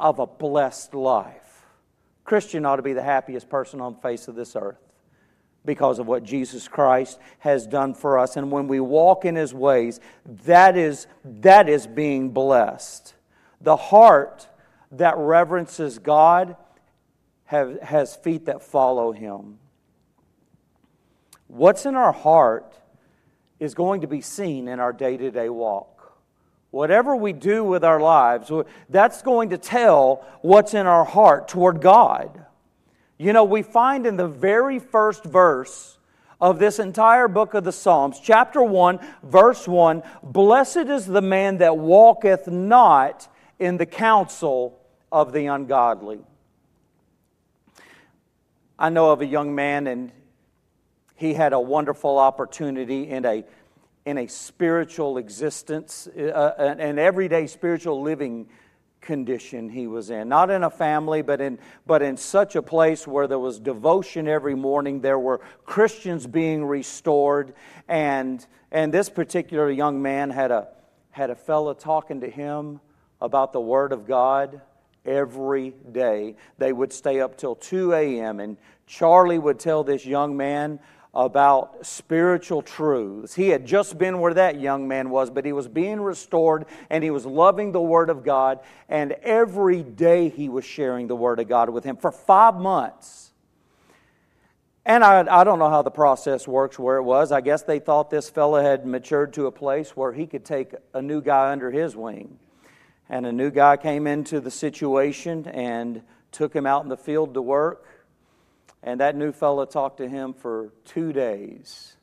of 0.00 0.18
a 0.18 0.26
blessed 0.26 0.94
life. 0.94 1.66
Christian 2.24 2.64
ought 2.64 2.76
to 2.76 2.82
be 2.82 2.94
the 2.94 3.02
happiest 3.02 3.48
person 3.48 3.80
on 3.80 3.94
the 3.94 4.00
face 4.00 4.26
of 4.28 4.34
this 4.34 4.56
earth 4.56 4.78
because 5.64 5.98
of 5.98 6.06
what 6.06 6.24
Jesus 6.24 6.66
Christ 6.66 7.18
has 7.40 7.66
done 7.66 7.94
for 7.94 8.18
us. 8.18 8.36
And 8.36 8.50
when 8.50 8.68
we 8.68 8.80
walk 8.80 9.24
in 9.24 9.36
His 9.36 9.52
ways, 9.52 10.00
that 10.44 10.76
is, 10.76 11.06
that 11.24 11.68
is 11.68 11.86
being 11.86 12.30
blessed. 12.30 13.14
The 13.60 13.76
heart 13.76 14.48
that 14.92 15.16
reverences 15.16 15.98
God 15.98 16.56
have, 17.44 17.80
has 17.80 18.14
feet 18.14 18.46
that 18.46 18.62
follow 18.62 19.12
Him. 19.12 19.58
What's 21.48 21.86
in 21.86 21.94
our 21.94 22.12
heart 22.12 22.74
is 23.58 23.74
going 23.74 24.00
to 24.02 24.06
be 24.06 24.20
seen 24.20 24.68
in 24.68 24.80
our 24.80 24.92
day 24.92 25.16
to 25.16 25.30
day 25.30 25.48
walk. 25.48 25.88
Whatever 26.70 27.14
we 27.14 27.32
do 27.34 27.62
with 27.62 27.84
our 27.84 28.00
lives, 28.00 28.50
that's 28.88 29.20
going 29.20 29.50
to 29.50 29.58
tell 29.58 30.26
what's 30.40 30.72
in 30.72 30.86
our 30.86 31.04
heart 31.04 31.48
toward 31.48 31.82
God. 31.82 32.46
You 33.18 33.32
know, 33.32 33.44
we 33.44 33.62
find 33.62 34.06
in 34.06 34.16
the 34.16 34.26
very 34.26 34.78
first 34.78 35.24
verse 35.24 35.98
of 36.40 36.58
this 36.58 36.78
entire 36.78 37.28
book 37.28 37.54
of 37.54 37.62
the 37.62 37.72
Psalms, 37.72 38.18
chapter 38.18 38.62
1, 38.62 38.98
verse 39.22 39.68
1 39.68 40.02
Blessed 40.22 40.88
is 40.88 41.06
the 41.06 41.22
man 41.22 41.58
that 41.58 41.76
walketh 41.76 42.48
not 42.48 43.28
in 43.58 43.76
the 43.76 43.86
counsel 43.86 44.81
of 45.12 45.32
the 45.32 45.46
ungodly. 45.46 46.20
I 48.78 48.88
know 48.88 49.12
of 49.12 49.20
a 49.20 49.26
young 49.26 49.54
man, 49.54 49.86
and 49.86 50.10
he 51.14 51.34
had 51.34 51.52
a 51.52 51.60
wonderful 51.60 52.18
opportunity 52.18 53.08
in 53.08 53.26
a, 53.26 53.44
in 54.06 54.18
a 54.18 54.26
spiritual 54.26 55.18
existence, 55.18 56.08
uh, 56.08 56.54
an 56.58 56.98
everyday 56.98 57.46
spiritual 57.46 58.02
living 58.02 58.48
condition 59.02 59.68
he 59.68 59.86
was 59.86 60.08
in. 60.08 60.28
Not 60.30 60.50
in 60.50 60.64
a 60.64 60.70
family, 60.70 61.20
but 61.20 61.40
in, 61.40 61.58
but 61.86 62.00
in 62.00 62.16
such 62.16 62.56
a 62.56 62.62
place 62.62 63.06
where 63.06 63.26
there 63.26 63.38
was 63.38 63.60
devotion 63.60 64.26
every 64.26 64.54
morning. 64.54 65.02
There 65.02 65.18
were 65.18 65.42
Christians 65.66 66.26
being 66.26 66.64
restored. 66.64 67.54
And, 67.86 68.44
and 68.70 68.94
this 68.94 69.10
particular 69.10 69.70
young 69.70 70.00
man 70.00 70.30
had 70.30 70.50
a, 70.50 70.68
had 71.10 71.28
a 71.28 71.36
fella 71.36 71.74
talking 71.74 72.22
to 72.22 72.30
him 72.30 72.80
about 73.20 73.52
the 73.52 73.60
Word 73.60 73.92
of 73.92 74.06
God 74.06 74.62
every 75.04 75.74
day. 75.90 76.36
They 76.58 76.72
would 76.72 76.92
stay 76.92 77.20
up 77.20 77.36
till 77.36 77.54
2 77.54 77.92
a.m. 77.92 78.40
And 78.40 78.56
Charlie 78.86 79.38
would 79.38 79.58
tell 79.58 79.84
this 79.84 80.04
young 80.04 80.36
man 80.36 80.80
about 81.14 81.84
spiritual 81.84 82.62
truths. 82.62 83.34
He 83.34 83.48
had 83.48 83.66
just 83.66 83.98
been 83.98 84.18
where 84.18 84.32
that 84.34 84.58
young 84.58 84.88
man 84.88 85.10
was, 85.10 85.30
but 85.30 85.44
he 85.44 85.52
was 85.52 85.68
being 85.68 86.00
restored 86.00 86.64
and 86.88 87.04
he 87.04 87.10
was 87.10 87.26
loving 87.26 87.72
the 87.72 87.80
Word 87.80 88.08
of 88.08 88.24
God. 88.24 88.60
And 88.88 89.12
every 89.22 89.82
day 89.82 90.30
he 90.30 90.48
was 90.48 90.64
sharing 90.64 91.08
the 91.08 91.16
Word 91.16 91.38
of 91.38 91.48
God 91.48 91.68
with 91.68 91.84
him 91.84 91.96
for 91.96 92.10
five 92.10 92.54
months. 92.54 93.32
And 94.84 95.04
I, 95.04 95.40
I 95.40 95.44
don't 95.44 95.58
know 95.58 95.68
how 95.68 95.82
the 95.82 95.90
process 95.90 96.48
works 96.48 96.78
where 96.78 96.96
it 96.96 97.02
was. 97.02 97.30
I 97.30 97.40
guess 97.40 97.62
they 97.62 97.78
thought 97.78 98.10
this 98.10 98.28
fella 98.30 98.62
had 98.62 98.84
matured 98.84 99.32
to 99.34 99.46
a 99.46 99.52
place 99.52 99.90
where 99.90 100.12
he 100.12 100.26
could 100.26 100.44
take 100.44 100.74
a 100.92 101.00
new 101.00 101.20
guy 101.20 101.52
under 101.52 101.70
his 101.70 101.94
wing. 101.94 102.38
And 103.08 103.26
a 103.26 103.32
new 103.32 103.50
guy 103.50 103.76
came 103.76 104.06
into 104.06 104.40
the 104.40 104.50
situation 104.50 105.46
and 105.46 106.02
took 106.30 106.54
him 106.54 106.66
out 106.66 106.82
in 106.82 106.88
the 106.88 106.96
field 106.96 107.34
to 107.34 107.42
work. 107.42 107.86
And 108.82 109.00
that 109.00 109.16
new 109.16 109.32
fellow 109.32 109.64
talked 109.64 109.98
to 109.98 110.08
him 110.08 110.34
for 110.34 110.72
two 110.84 111.12
days 111.12 111.96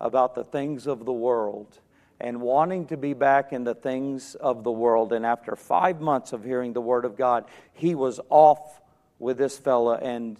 about 0.00 0.34
the 0.34 0.44
things 0.44 0.86
of 0.86 1.04
the 1.04 1.12
world 1.12 1.78
and 2.20 2.40
wanting 2.40 2.86
to 2.86 2.96
be 2.96 3.14
back 3.14 3.52
in 3.52 3.64
the 3.64 3.74
things 3.74 4.34
of 4.34 4.62
the 4.62 4.70
world. 4.70 5.12
And 5.12 5.24
after 5.24 5.56
five 5.56 6.00
months 6.00 6.32
of 6.32 6.44
hearing 6.44 6.74
the 6.74 6.80
Word 6.80 7.04
of 7.04 7.16
God, 7.16 7.46
he 7.72 7.94
was 7.94 8.20
off 8.28 8.80
with 9.18 9.38
this 9.38 9.56
fellow 9.56 9.94
and, 9.94 10.38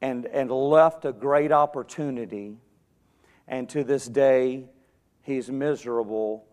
and, 0.00 0.24
and 0.26 0.50
left 0.50 1.04
a 1.04 1.12
great 1.12 1.52
opportunity. 1.52 2.56
And 3.46 3.68
to 3.70 3.84
this 3.84 4.06
day, 4.06 4.64
he's 5.22 5.50
miserable 5.50 6.46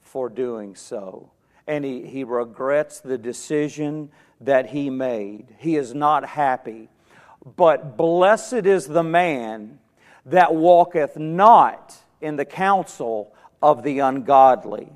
for 0.00 0.30
doing 0.30 0.74
so. 0.74 1.30
And 1.68 1.84
he, 1.84 2.04
he 2.04 2.24
regrets 2.24 2.98
the 2.98 3.18
decision 3.18 4.10
that 4.40 4.70
he 4.70 4.90
made. 4.90 5.54
He 5.58 5.76
is 5.76 5.94
not 5.94 6.24
happy. 6.24 6.88
But 7.56 7.96
blessed 7.96 8.66
is 8.66 8.88
the 8.88 9.04
man 9.04 9.78
that 10.26 10.54
walketh 10.54 11.16
not 11.16 11.94
in 12.20 12.36
the 12.36 12.44
counsel 12.44 13.32
of 13.62 13.82
the 13.82 14.00
ungodly. 14.00 14.92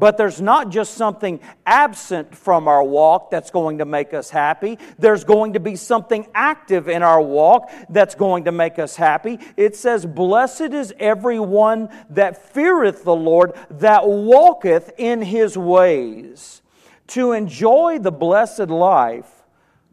But 0.00 0.16
there's 0.16 0.40
not 0.40 0.70
just 0.70 0.94
something 0.94 1.40
absent 1.66 2.34
from 2.34 2.66
our 2.66 2.82
walk 2.82 3.30
that's 3.30 3.50
going 3.50 3.78
to 3.78 3.84
make 3.84 4.14
us 4.14 4.30
happy. 4.30 4.78
There's 4.98 5.24
going 5.24 5.52
to 5.52 5.60
be 5.60 5.76
something 5.76 6.26
active 6.34 6.88
in 6.88 7.02
our 7.02 7.20
walk 7.20 7.70
that's 7.90 8.14
going 8.14 8.44
to 8.44 8.52
make 8.52 8.78
us 8.78 8.96
happy. 8.96 9.38
It 9.58 9.76
says, 9.76 10.06
Blessed 10.06 10.72
is 10.72 10.94
everyone 10.98 11.90
that 12.08 12.52
feareth 12.54 13.04
the 13.04 13.14
Lord, 13.14 13.52
that 13.68 14.08
walketh 14.08 14.90
in 14.96 15.20
his 15.20 15.58
ways. 15.58 16.62
To 17.08 17.32
enjoy 17.32 17.98
the 17.98 18.12
blessed 18.12 18.70
life 18.70 19.42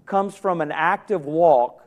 comes 0.05 0.37
from 0.37 0.61
an 0.61 0.71
active 0.71 1.25
walk 1.25 1.83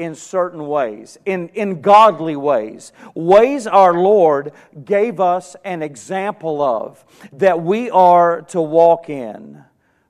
in 0.00 0.14
certain 0.14 0.66
ways, 0.66 1.18
in, 1.26 1.50
in 1.50 1.82
godly 1.82 2.34
ways, 2.34 2.94
ways 3.14 3.66
our 3.66 3.92
Lord 3.92 4.52
gave 4.82 5.20
us 5.20 5.56
an 5.62 5.82
example 5.82 6.62
of 6.62 7.04
that 7.34 7.62
we 7.62 7.90
are 7.90 8.40
to 8.48 8.62
walk 8.62 9.10
in. 9.10 9.62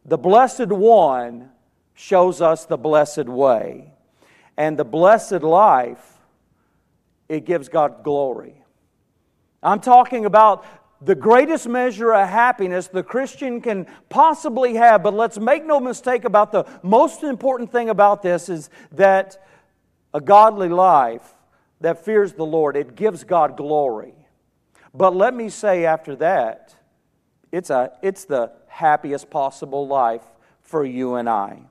The 0.04 0.16
Blessed 0.16 0.68
One 0.68 1.50
shows 1.94 2.40
us 2.40 2.66
the 2.66 2.78
blessed 2.78 3.24
way. 3.24 3.92
And 4.56 4.78
the 4.78 4.84
blessed 4.84 5.42
life, 5.42 6.18
it 7.28 7.44
gives 7.44 7.68
God 7.68 8.04
glory. 8.04 8.62
I'm 9.60 9.80
talking 9.80 10.24
about 10.24 10.64
the 11.02 11.16
greatest 11.16 11.66
measure 11.66 12.14
of 12.14 12.28
happiness 12.28 12.86
the 12.86 13.02
Christian 13.02 13.60
can 13.60 13.88
possibly 14.08 14.74
have, 14.74 15.02
but 15.02 15.14
let's 15.14 15.38
make 15.38 15.66
no 15.66 15.80
mistake 15.80 16.24
about 16.24 16.52
the 16.52 16.64
most 16.84 17.24
important 17.24 17.72
thing 17.72 17.88
about 17.88 18.22
this 18.22 18.48
is 18.48 18.70
that 18.92 19.42
a 20.12 20.20
godly 20.20 20.68
life 20.68 21.34
that 21.80 22.04
fears 22.04 22.34
the 22.34 22.44
Lord, 22.44 22.76
it 22.76 22.94
gives 22.94 23.24
God 23.24 23.56
glory. 23.56 24.14
But 24.92 25.14
let 25.14 25.34
me 25.34 25.48
say 25.48 25.84
after 25.84 26.16
that, 26.16 26.74
it's, 27.52 27.70
a, 27.70 27.92
it's 28.02 28.24
the 28.24 28.52
happiest 28.66 29.30
possible 29.30 29.86
life 29.86 30.24
for 30.62 30.84
you 30.84 31.14
and 31.14 31.28
I 31.28 31.62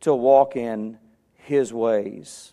to 0.00 0.14
walk 0.14 0.56
in 0.56 0.98
His 1.34 1.72
ways. 1.72 2.52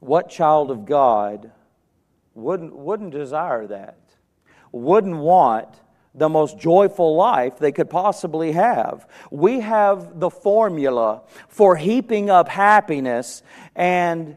What 0.00 0.28
child 0.28 0.70
of 0.70 0.84
God 0.84 1.50
wouldn't, 2.34 2.74
wouldn't 2.76 3.12
desire 3.12 3.66
that? 3.66 3.98
Wouldn't 4.72 5.16
want 5.16 5.80
the 6.16 6.28
most 6.28 6.58
joyful 6.58 7.14
life 7.14 7.58
they 7.58 7.72
could 7.72 7.90
possibly 7.90 8.52
have. 8.52 9.06
We 9.30 9.60
have 9.60 10.18
the 10.18 10.30
formula 10.30 11.22
for 11.48 11.76
heaping 11.76 12.30
up 12.30 12.48
happiness 12.48 13.42
and 13.74 14.36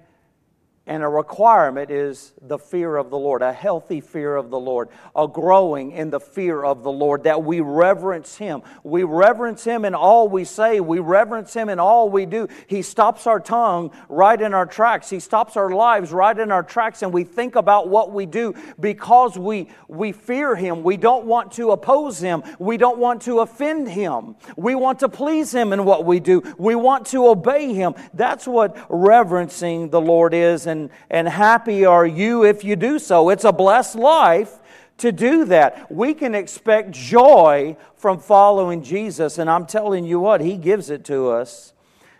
And 0.89 1.03
a 1.03 1.08
requirement 1.08 1.91
is 1.91 2.34
the 2.41 2.58
fear 2.58 2.96
of 2.96 3.12
the 3.12 3.17
Lord, 3.17 3.43
a 3.43 3.53
healthy 3.53 4.01
fear 4.01 4.36
of 4.36 4.50
the 4.50 4.60
Lord, 4.60 4.89
a 5.15 5.27
growing 5.27 5.91
in 5.91 6.10
the 6.10 6.19
fear 6.19 6.65
of 6.65 6.81
the 6.81 6.91
Lord, 6.91 7.25
that 7.25 7.43
we 7.43 7.60
reverence 7.60 8.36
Him. 8.38 8.63
We 8.84 9.03
reverence 9.03 9.63
Him 9.63 9.86
in 9.86 9.93
all 9.93 10.27
we 10.27 10.46
say, 10.46 10.79
we 10.79 10.98
reverence 10.98 11.53
Him 11.53 11.69
in 11.69 11.77
all 11.77 12.10
we 12.10 12.25
do. 12.25 12.48
He 12.65 12.81
stops 12.81 13.27
our 13.27 13.39
tongue 13.39 13.91
right 14.10 14.41
in 14.41 14.55
our 14.55 14.65
tracks, 14.65 15.12
He 15.12 15.19
stops 15.19 15.55
our 15.58 15.69
lives 15.69 16.12
right 16.12 16.36
in 16.36 16.51
our 16.51 16.63
tracks, 16.63 17.03
and 17.03 17.13
we 17.13 17.24
think 17.24 17.55
about 17.55 17.88
what 17.88 18.12
we 18.12 18.25
do 18.25 18.55
because 18.79 19.38
we, 19.38 19.69
we 19.88 20.12
fear 20.12 20.55
Him. 20.55 20.81
We 20.81 20.98
don't 20.98 21.25
want 21.25 21.51
to 21.51 21.69
oppose 21.69 22.17
Him, 22.17 22.41
we 22.58 22.77
don't 22.77 22.98
want 22.98 23.22
to 23.24 23.41
offend 23.41 23.89
Him. 23.89 24.38
We 24.58 24.74
want 24.74 24.98
to 25.01 25.10
please 25.10 25.53
Him 25.53 25.72
in 25.72 25.86
what 25.86 26.03
we 26.03 26.19
do, 26.19 26.41
we 26.58 26.74
want 26.74 27.05
to 27.08 27.27
obey 27.27 27.75
Him. 27.75 27.93
That's 28.15 28.48
what 28.48 28.75
reverencing 28.89 29.91
the 29.91 30.01
Lord 30.01 30.34
is. 30.34 30.65
And 30.65 30.79
and, 30.80 30.90
and 31.10 31.28
happy 31.28 31.86
are 31.86 32.06
you 32.06 32.44
if 32.44 32.64
you 32.64 32.76
do 32.76 33.00
so. 33.00 33.30
It's 33.30 33.44
a 33.44 33.52
blessed 33.52 33.96
life 33.96 34.60
to 34.98 35.12
do 35.12 35.46
that. 35.46 35.92
We 35.92 36.14
can 36.14 36.36
expect 36.36 36.92
joy 36.92 37.78
from 37.96 38.20
following 38.20 38.84
Jesus, 38.84 39.38
and 39.38 39.50
I'm 39.50 39.66
telling 39.66 40.06
you 40.06 40.20
what, 40.20 40.42
He 40.42 40.58
gives 40.58 40.90
it 40.90 41.04
to 41.06 41.30
us. 41.30 41.74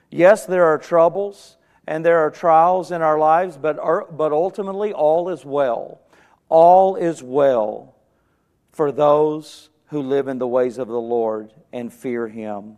Yes, 0.10 0.46
there 0.46 0.66
are 0.66 0.78
troubles 0.78 1.58
and 1.88 2.06
there 2.06 2.20
are 2.20 2.30
trials 2.30 2.92
in 2.92 3.02
our 3.02 3.18
lives, 3.18 3.58
but, 3.58 3.78
but 4.16 4.32
ultimately, 4.32 4.94
all 4.94 5.30
is 5.30 5.44
well. 5.44 6.00
All 6.48 6.96
is 6.96 7.24
well 7.24 7.96
for 8.72 8.92
those 8.92 9.70
who 9.88 10.02
live 10.02 10.28
in 10.28 10.38
the 10.38 10.48
ways 10.48 10.78
of 10.78 10.88
the 10.88 11.02
Lord 11.02 11.52
and 11.74 11.92
fear 11.92 12.28
Him. 12.28 12.78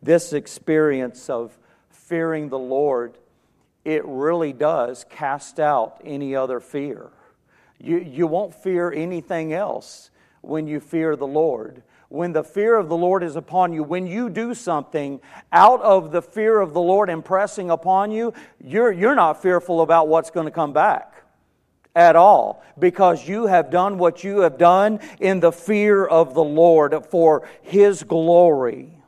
This 0.00 0.32
experience 0.32 1.28
of 1.28 1.58
fearing 1.90 2.50
the 2.50 2.58
Lord 2.58 3.18
it 3.84 4.04
really 4.04 4.52
does 4.52 5.04
cast 5.10 5.58
out 5.58 6.00
any 6.04 6.34
other 6.36 6.60
fear. 6.60 7.10
You, 7.78 7.98
you 7.98 8.26
won't 8.26 8.54
fear 8.54 8.92
anything 8.92 9.52
else 9.52 10.10
when 10.40 10.66
you 10.66 10.80
fear 10.80 11.16
the 11.16 11.26
Lord. 11.26 11.82
When 12.08 12.32
the 12.32 12.44
fear 12.44 12.76
of 12.76 12.88
the 12.88 12.96
Lord 12.96 13.22
is 13.22 13.36
upon 13.36 13.72
you, 13.72 13.82
when 13.82 14.06
you 14.06 14.28
do 14.28 14.54
something 14.54 15.20
out 15.50 15.80
of 15.80 16.12
the 16.12 16.22
fear 16.22 16.60
of 16.60 16.74
the 16.74 16.80
Lord 16.80 17.08
impressing 17.08 17.70
upon 17.70 18.12
you, 18.12 18.34
you're, 18.62 18.92
you're 18.92 19.14
not 19.14 19.42
fearful 19.42 19.80
about 19.80 20.08
what's 20.08 20.30
going 20.30 20.46
to 20.46 20.52
come 20.52 20.72
back 20.72 21.24
at 21.94 22.16
all 22.16 22.62
because 22.78 23.26
you 23.26 23.46
have 23.46 23.70
done 23.70 23.98
what 23.98 24.22
you 24.22 24.40
have 24.40 24.58
done 24.58 25.00
in 25.20 25.40
the 25.40 25.52
fear 25.52 26.04
of 26.04 26.34
the 26.34 26.44
Lord 26.44 27.06
for 27.06 27.48
His 27.62 28.02
glory. 28.02 29.01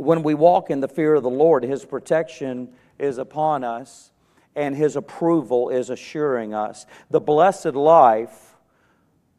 When 0.00 0.22
we 0.22 0.32
walk 0.32 0.70
in 0.70 0.80
the 0.80 0.88
fear 0.88 1.16
of 1.16 1.22
the 1.22 1.28
Lord, 1.28 1.62
His 1.62 1.84
protection 1.84 2.70
is 2.98 3.18
upon 3.18 3.64
us 3.64 4.12
and 4.56 4.74
His 4.74 4.96
approval 4.96 5.68
is 5.68 5.90
assuring 5.90 6.54
us. 6.54 6.86
The 7.10 7.20
blessed 7.20 7.74
life 7.74 8.54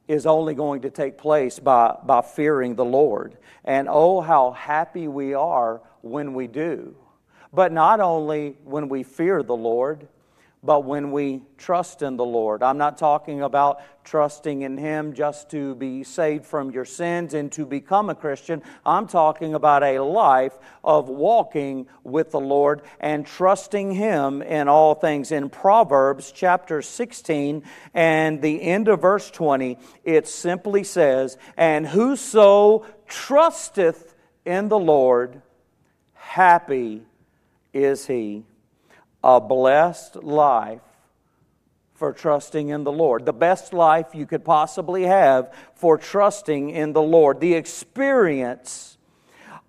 is 0.08 0.28
only 0.28 0.54
going 0.54 0.82
to 0.82 0.92
take 0.92 1.18
place 1.18 1.58
by, 1.58 1.98
by 2.06 2.22
fearing 2.22 2.76
the 2.76 2.86
Lord. 2.86 3.40
And 3.66 3.88
oh, 3.90 4.22
how 4.22 4.52
happy 4.52 5.08
we 5.08 5.34
are 5.34 5.82
when 6.04 6.36
we 6.36 6.46
do. 6.46 6.96
But 7.52 7.72
not 7.72 8.00
only 8.00 8.56
when 8.64 8.88
we 8.88 9.02
fear 9.02 9.42
the 9.42 9.56
Lord, 9.56 10.08
but 10.64 10.84
when 10.84 11.12
we 11.12 11.42
trust 11.58 12.04
in 12.04 12.18
the 12.18 12.26
Lord. 12.26 12.62
I'm 12.62 12.78
not 12.78 12.98
talking 12.98 13.42
about 13.42 13.82
trusting 14.04 14.62
in 14.62 14.78
Him 14.78 15.14
just 15.14 15.50
to 15.52 15.74
be 15.76 16.04
saved 16.04 16.46
from 16.46 16.70
your 16.70 16.86
sins 16.86 17.34
and 17.34 17.52
to 17.54 17.66
become 17.66 18.12
a 18.12 18.16
Christian. 18.16 18.62
I'm 18.86 19.08
talking 19.08 19.56
about 19.56 19.82
a 19.82 20.00
life 20.00 20.54
of 20.84 21.10
walking 21.10 21.88
with 22.04 22.30
the 22.30 22.40
Lord 22.40 22.84
and 23.00 23.26
trusting 23.26 23.94
Him 23.94 24.44
in 24.44 24.68
all 24.68 24.94
things. 24.94 25.32
In 25.32 25.50
Proverbs 25.50 26.32
chapter 26.32 26.84
16 26.84 27.64
and 27.96 28.42
the 28.42 28.62
end 28.62 28.88
of 28.88 29.02
verse 29.02 29.32
20, 29.32 29.80
it 30.04 30.28
simply 30.28 30.84
says, 30.84 31.38
And 31.58 31.88
whoso 31.88 32.86
trusteth 33.08 34.14
in 34.46 34.70
the 34.70 34.80
Lord, 34.80 35.42
happy 36.14 37.02
is 37.74 38.06
he 38.06 38.44
a 39.24 39.40
blessed 39.40 40.16
life 40.24 40.82
for 41.94 42.12
trusting 42.12 42.70
in 42.70 42.84
the 42.84 42.92
Lord. 42.92 43.26
The 43.26 43.34
best 43.34 43.74
life 43.74 44.08
you 44.14 44.26
could 44.26 44.44
possibly 44.44 45.04
have 45.04 45.54
for 45.76 45.98
trusting 45.98 46.72
in 46.72 46.94
the 46.94 47.02
Lord. 47.02 47.40
The 47.40 47.54
experience 47.54 48.98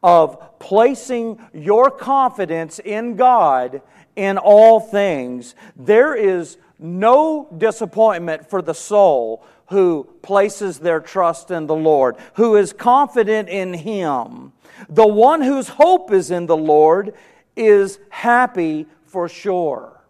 of 0.02 0.58
placing 0.58 1.38
your 1.52 1.90
confidence 1.90 2.78
in 2.78 3.16
God 3.16 3.82
in 4.16 4.38
all 4.38 4.80
things. 4.80 5.54
There 5.76 6.14
is 6.14 6.56
no 6.78 7.48
disappointment 7.56 8.48
for 8.48 8.62
the 8.62 8.74
soul 8.74 9.44
who 9.66 10.08
places 10.22 10.78
their 10.78 11.00
trust 11.00 11.50
in 11.50 11.66
the 11.66 11.74
Lord, 11.74 12.16
who 12.34 12.56
is 12.56 12.72
confident 12.72 13.48
in 13.48 13.74
Him. 13.74 14.52
The 14.88 15.06
one 15.06 15.40
whose 15.40 15.68
hope 15.68 16.12
is 16.12 16.30
in 16.30 16.46
the 16.46 16.56
Lord 16.56 17.14
is 17.56 17.98
happy 18.08 18.86
for 19.12 19.28
sure 19.28 20.02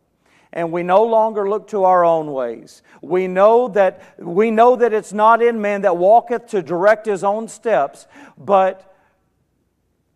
and 0.53 0.71
we 0.71 0.83
no 0.83 1.05
longer 1.05 1.49
look 1.49 1.69
to 1.69 1.85
our 1.85 2.05
own 2.05 2.33
ways. 2.33 2.83
We 3.01 3.27
know 3.27 3.69
that 3.69 4.03
we 4.19 4.51
know 4.51 4.77
that 4.77 4.93
it's 4.93 5.13
not 5.13 5.43
in 5.43 5.61
man 5.61 5.83
that 5.83 5.97
walketh 5.97 6.49
to 6.49 6.63
direct 6.63 7.07
his 7.07 7.25
own 7.25 7.49
steps, 7.49 8.07
but 8.37 8.95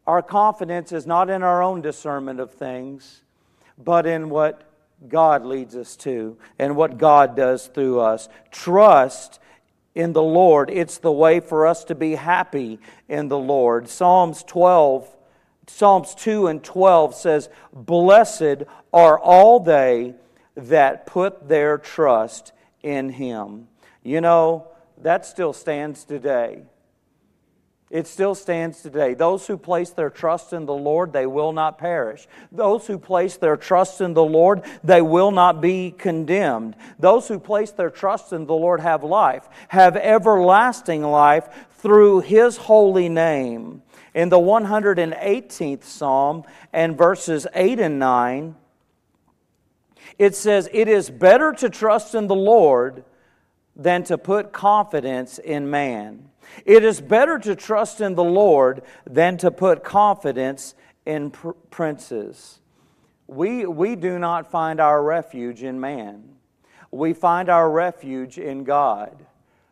our 0.07 0.23
confidence 0.23 0.93
is 0.93 1.07
not 1.07 1.31
in 1.31 1.43
our 1.43 1.63
own 1.63 1.81
discernment 1.81 2.39
of 2.39 2.53
things, 2.53 3.23
but 3.79 4.07
in 4.07 4.29
what 4.29 4.63
God 5.09 5.45
leads 5.45 5.75
us 5.75 5.97
to 5.97 6.37
and 6.59 6.77
what 6.77 6.99
God 6.99 7.35
does 7.35 7.67
through 7.69 8.01
us. 8.01 8.29
Trust 8.51 9.41
in 9.95 10.13
the 10.13 10.23
Lord. 10.23 10.71
It's 10.71 10.99
the 10.99 11.13
way 11.13 11.41
for 11.41 11.67
us 11.67 11.83
to 11.85 11.95
be 11.95 12.15
happy 12.15 12.79
in 13.09 13.29
the 13.29 13.39
Lord. 13.39 13.89
Psalms 13.89 14.43
12 14.45 15.16
Psalms 15.67 16.15
2 16.15 16.47
and 16.47 16.63
12 16.63 17.15
says, 17.15 17.49
Blessed 17.73 18.65
are 18.93 19.19
all 19.19 19.61
they 19.61 20.15
that 20.55 21.07
put 21.07 21.49
their 21.49 21.79
trust 21.79 22.53
in 22.83 23.11
him. 23.11 23.69
You 24.03 24.21
know, 24.21 24.69
that 25.03 25.27
still 25.27 25.53
stands 25.53 26.05
today. 26.05 26.63
It 27.89 28.09
still 28.09 28.35
stands 28.35 28.83
today. 28.83 29.15
Those 29.15 29.47
who 29.47 29.57
place 29.57 29.91
their 29.91 30.11
trust 30.11 30.53
in 30.53 30.67
the 30.67 30.75
Lord, 30.75 31.13
they 31.13 31.27
will 31.27 31.53
not 31.53 31.79
perish. 31.79 32.27
Those 32.51 32.87
who 32.87 32.99
place 32.99 33.37
their 33.37 33.57
trust 33.57 34.01
in 34.01 34.13
the 34.13 34.25
Lord, 34.25 34.63
they 34.83 35.01
will 35.01 35.31
not 35.31 35.61
be 35.61 35.93
condemned. 35.93 36.75
Those 36.99 37.29
who 37.29 37.39
place 37.39 37.71
their 37.71 37.91
trust 37.91 38.33
in 38.33 38.47
the 38.47 38.55
Lord 38.55 38.81
have 38.81 39.05
life, 39.05 39.49
have 39.69 39.97
everlasting 39.97 41.03
life 41.03 41.49
through 41.79 42.21
His 42.21 42.57
holy 42.57 43.09
name. 43.09 43.83
In 44.17 44.31
the 44.31 44.39
118th 44.39 45.85
Psalm 45.85 46.45
and 46.73 46.97
verses 46.97 47.47
8 47.55 47.79
and 47.79 47.99
9, 47.99 48.57
it 50.19 50.35
says, 50.35 50.71
It 50.73 50.89
is 50.89 51.11
better 51.11 51.53
to 51.53 51.69
trust 51.69 52.15
in 52.15 52.27
the 52.27 52.35
Lord 52.35 53.05
than 53.77 54.05
to 54.05 54.17
put 54.17 54.55
confidence 54.55 55.39
in 55.39 55.69
man. 55.69 56.31
It 56.65 56.83
is 56.83 57.03
better 57.03 57.39
to 57.41 57.55
trust 57.55 58.01
in 58.01 58.15
the 58.15 58.25
Lord 58.25 58.81
than 59.05 59.37
to 59.37 59.51
put 59.51 59.85
confidence 59.85 60.75
in 61.05 61.31
pr- 61.33 61.51
princes. 61.69 62.61
We, 63.27 63.67
we 63.67 63.97
do 63.97 64.19
not 64.19 64.51
find 64.51 64.81
our 64.81 65.03
refuge 65.03 65.63
in 65.63 65.79
man. 65.79 66.37
We 66.91 67.13
find 67.13 67.51
our 67.51 67.71
refuge 67.71 68.39
in 68.39 68.65
God. 68.65 69.27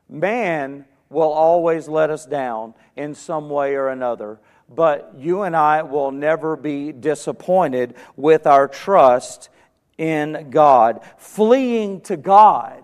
Man 0.06 0.84
will 1.10 1.32
always 1.32 1.88
let 1.88 2.10
us 2.10 2.26
down 2.26 2.74
in 2.96 3.14
some 3.14 3.50
way 3.50 3.74
or 3.74 3.88
another. 3.88 4.40
But 4.68 5.14
you 5.18 5.42
and 5.42 5.54
I 5.56 5.82
will 5.82 6.10
never 6.10 6.56
be 6.56 6.92
disappointed 6.92 7.94
with 8.16 8.46
our 8.46 8.66
trust 8.68 9.50
in 9.98 10.48
God. 10.50 11.00
Fleeing 11.18 12.00
to 12.02 12.16
God 12.16 12.83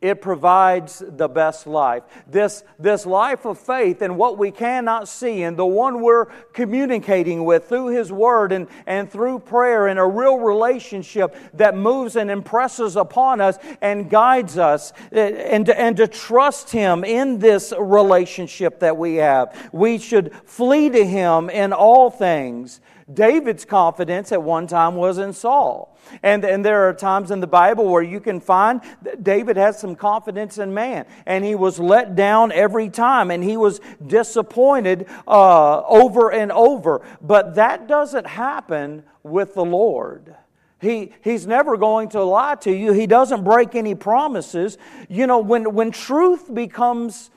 it 0.00 0.22
provides 0.22 1.02
the 1.06 1.28
best 1.28 1.66
life. 1.66 2.04
This, 2.26 2.64
this 2.78 3.04
life 3.04 3.44
of 3.44 3.58
faith 3.58 4.00
and 4.00 4.16
what 4.16 4.38
we 4.38 4.50
cannot 4.50 5.08
see, 5.08 5.42
and 5.42 5.56
the 5.56 5.66
one 5.66 6.00
we're 6.00 6.26
communicating 6.52 7.44
with 7.44 7.68
through 7.68 7.88
His 7.88 8.10
Word 8.10 8.52
and, 8.52 8.66
and 8.86 9.10
through 9.10 9.40
prayer, 9.40 9.88
and 9.88 9.98
a 9.98 10.06
real 10.06 10.38
relationship 10.38 11.36
that 11.54 11.76
moves 11.76 12.16
and 12.16 12.30
impresses 12.30 12.96
upon 12.96 13.40
us 13.40 13.58
and 13.82 14.08
guides 14.08 14.56
us, 14.56 14.92
eh, 15.12 15.28
and, 15.50 15.68
and 15.68 15.98
to 15.98 16.06
trust 16.06 16.70
Him 16.70 17.04
in 17.04 17.38
this 17.38 17.74
relationship 17.78 18.80
that 18.80 18.96
we 18.96 19.16
have. 19.16 19.70
We 19.72 19.98
should 19.98 20.34
flee 20.44 20.88
to 20.88 21.04
Him 21.04 21.50
in 21.50 21.74
all 21.74 22.10
things 22.10 22.80
David's 23.12 23.64
confidence 23.64 24.32
at 24.32 24.42
one 24.42 24.66
time 24.66 24.96
was 24.96 25.18
in 25.18 25.32
Saul. 25.32 25.96
And, 26.22 26.44
and 26.44 26.64
there 26.64 26.88
are 26.88 26.94
times 26.94 27.30
in 27.30 27.40
the 27.40 27.46
Bible 27.46 27.88
where 27.88 28.02
you 28.02 28.20
can 28.20 28.40
find 28.40 28.80
that 29.02 29.22
David 29.22 29.56
has 29.56 29.78
some 29.78 29.94
confidence 29.94 30.58
in 30.58 30.74
man. 30.74 31.06
And 31.26 31.44
he 31.44 31.54
was 31.54 31.78
let 31.78 32.16
down 32.16 32.52
every 32.52 32.88
time, 32.88 33.30
and 33.30 33.42
he 33.42 33.56
was 33.56 33.80
disappointed 34.06 35.06
uh, 35.26 35.82
over 35.82 36.32
and 36.32 36.50
over. 36.52 37.02
But 37.20 37.54
that 37.56 37.86
doesn't 37.86 38.26
happen 38.26 39.04
with 39.22 39.54
the 39.54 39.64
Lord. 39.64 40.34
He, 40.80 41.12
he's 41.22 41.46
never 41.46 41.76
going 41.76 42.08
to 42.10 42.22
lie 42.24 42.54
to 42.56 42.72
you. 42.72 42.92
He 42.92 43.06
doesn't 43.06 43.44
break 43.44 43.74
any 43.74 43.94
promises. 43.94 44.78
You 45.08 45.26
know, 45.26 45.38
when, 45.38 45.74
when 45.74 45.90
truth 45.90 46.52
becomes 46.52 47.30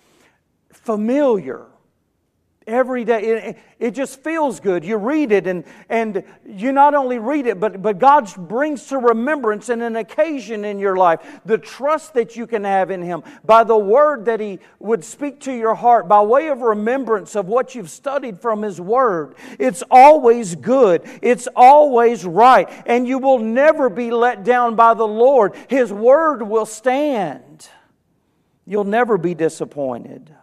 familiar, 0.72 1.66
every 2.68 3.04
day. 3.04 3.22
It, 3.22 3.58
it, 3.80 3.92
just 3.92 4.22
feels 4.22 4.60
good. 4.60 4.84
You 4.84 4.98
read 4.98 5.32
it, 5.32 5.48
and, 5.48 5.64
and 5.90 6.24
you 6.46 6.72
not 6.72 6.96
only 6.96 7.20
read 7.20 7.48
it, 7.48 7.60
but, 7.60 7.82
but 7.82 8.00
God 8.00 8.34
brings 8.48 8.88
to 8.88 8.98
remembrance 8.98 9.70
and 9.70 9.82
an 9.82 9.96
occasion 9.96 10.66
in 10.66 10.80
your 10.80 10.96
life 10.96 11.20
the 11.46 11.58
trust 11.58 12.14
that 12.14 12.36
you 12.36 12.48
can 12.48 12.64
have 12.64 12.92
in 12.92 13.02
Him 13.02 13.24
by 13.44 13.64
the 13.64 13.78
word 13.78 14.26
that 14.26 14.40
He 14.40 14.60
would 14.80 15.04
speak 15.04 15.40
to 15.42 15.54
your 15.54 15.76
heart, 15.76 16.08
by 16.08 16.22
way 16.22 16.48
of 16.48 16.62
remembrance 16.62 17.36
of 17.36 17.48
what 17.48 17.76
you've 17.76 17.90
studied 17.90 18.40
from 18.40 18.62
His 18.62 18.80
Word. 18.80 19.36
It's 19.60 19.84
always 19.92 20.56
good, 20.56 21.04
it's 21.22 21.48
always 21.56 22.26
right, 22.26 22.70
and 22.86 23.08
you 23.08 23.20
will 23.20 23.40
never 23.40 23.90
be 23.90 24.12
let 24.12 24.44
down 24.44 24.76
by 24.76 24.94
the 24.94 25.08
Lord. 25.08 25.56
His 25.68 25.92
Word 25.92 26.42
will 26.44 26.66
stand. 26.66 27.68
You'll 28.66 28.86
never 28.86 29.18
be 29.18 29.34
disappointed. 29.36 30.34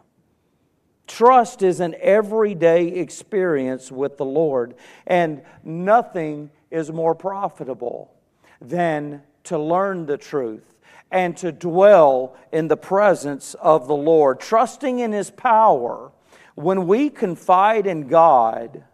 Trust 1.10 1.62
is 1.62 1.80
an 1.80 1.96
everyday 2.00 2.86
experience 2.86 3.90
with 3.90 4.16
the 4.16 4.24
Lord, 4.24 4.76
and 5.08 5.42
nothing 5.64 6.50
is 6.70 6.92
more 6.92 7.16
profitable 7.16 8.14
than 8.60 9.20
to 9.42 9.58
learn 9.58 10.06
the 10.06 10.16
truth 10.16 10.76
and 11.10 11.36
to 11.38 11.50
dwell 11.50 12.36
in 12.52 12.68
the 12.68 12.76
presence 12.76 13.54
of 13.54 13.88
the 13.88 13.96
Lord, 13.96 14.38
trusting 14.38 15.00
in 15.00 15.10
His 15.10 15.32
power. 15.32 16.12
When 16.54 16.86
we 16.86 17.10
confide 17.10 17.88
in 17.88 18.06
God, 18.06 18.84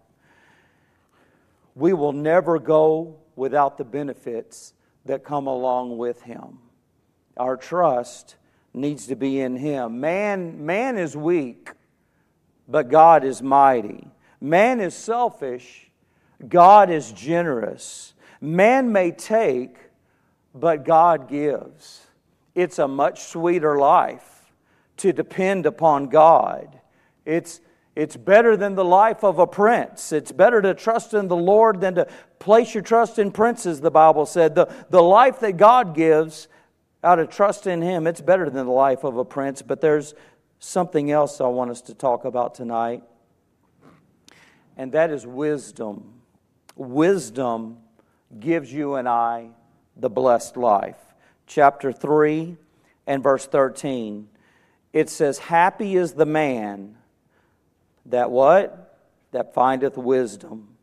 we 1.74 1.92
will 1.92 2.14
never 2.14 2.58
go 2.58 3.18
without 3.36 3.76
the 3.76 3.84
benefits 3.84 4.72
that 5.04 5.22
come 5.22 5.46
along 5.46 5.98
with 5.98 6.22
Him. 6.22 6.60
Our 7.36 7.58
trust 7.58 8.36
needs 8.72 9.06
to 9.08 9.16
be 9.16 9.38
in 9.38 9.56
Him. 9.56 10.00
Man, 10.00 10.64
man 10.64 10.96
is 10.96 11.14
weak 11.14 11.72
but 12.68 12.88
God 12.88 13.24
is 13.24 13.42
mighty. 13.42 14.08
Man 14.40 14.80
is 14.80 14.94
selfish, 14.94 15.90
God 16.48 16.90
is 16.90 17.12
generous. 17.12 18.14
Man 18.40 18.92
may 18.92 19.10
take, 19.10 19.76
but 20.54 20.84
God 20.84 21.28
gives. 21.28 22.06
It's 22.54 22.78
a 22.78 22.88
much 22.88 23.24
sweeter 23.24 23.78
life 23.78 24.52
to 24.98 25.12
depend 25.12 25.66
upon 25.66 26.08
God. 26.08 26.80
It's, 27.24 27.60
it's 27.94 28.16
better 28.16 28.56
than 28.56 28.74
the 28.74 28.84
life 28.84 29.24
of 29.24 29.38
a 29.38 29.46
prince. 29.46 30.12
It's 30.12 30.32
better 30.32 30.62
to 30.62 30.74
trust 30.74 31.14
in 31.14 31.28
the 31.28 31.36
Lord 31.36 31.80
than 31.80 31.94
to 31.96 32.06
place 32.38 32.74
your 32.74 32.82
trust 32.82 33.18
in 33.18 33.30
princes, 33.30 33.80
the 33.80 33.90
Bible 33.90 34.26
said. 34.26 34.54
The, 34.54 34.72
the 34.90 35.02
life 35.02 35.40
that 35.40 35.56
God 35.56 35.94
gives 35.94 36.48
out 37.02 37.18
of 37.18 37.28
trust 37.28 37.66
in 37.66 37.82
Him, 37.82 38.06
it's 38.06 38.20
better 38.20 38.48
than 38.50 38.66
the 38.66 38.72
life 38.72 39.04
of 39.04 39.16
a 39.16 39.24
prince, 39.24 39.62
but 39.62 39.80
there's, 39.80 40.14
something 40.58 41.10
else 41.10 41.40
I 41.40 41.46
want 41.46 41.70
us 41.70 41.82
to 41.82 41.94
talk 41.94 42.24
about 42.24 42.54
tonight, 42.54 43.02
and 44.76 44.92
that 44.92 45.10
is 45.10 45.26
wisdom. 45.26 46.20
Wisdom 46.74 47.78
gives 48.38 48.72
you 48.72 48.94
and 48.96 49.08
I 49.08 49.48
the 49.96 50.10
blessed 50.10 50.56
life. 50.56 50.98
Chapter 51.46 51.92
3 51.92 52.56
and 53.06 53.22
verse 53.22 53.46
13. 53.46 54.28
It 54.92 55.08
says, 55.08 55.38
Happy 55.38 55.96
is 55.96 56.12
the 56.12 56.26
man 56.26 56.96
that 58.06 58.30
what? 58.30 58.98
That 59.32 59.54
findeth 59.54 59.98
wisdom, 59.98 60.76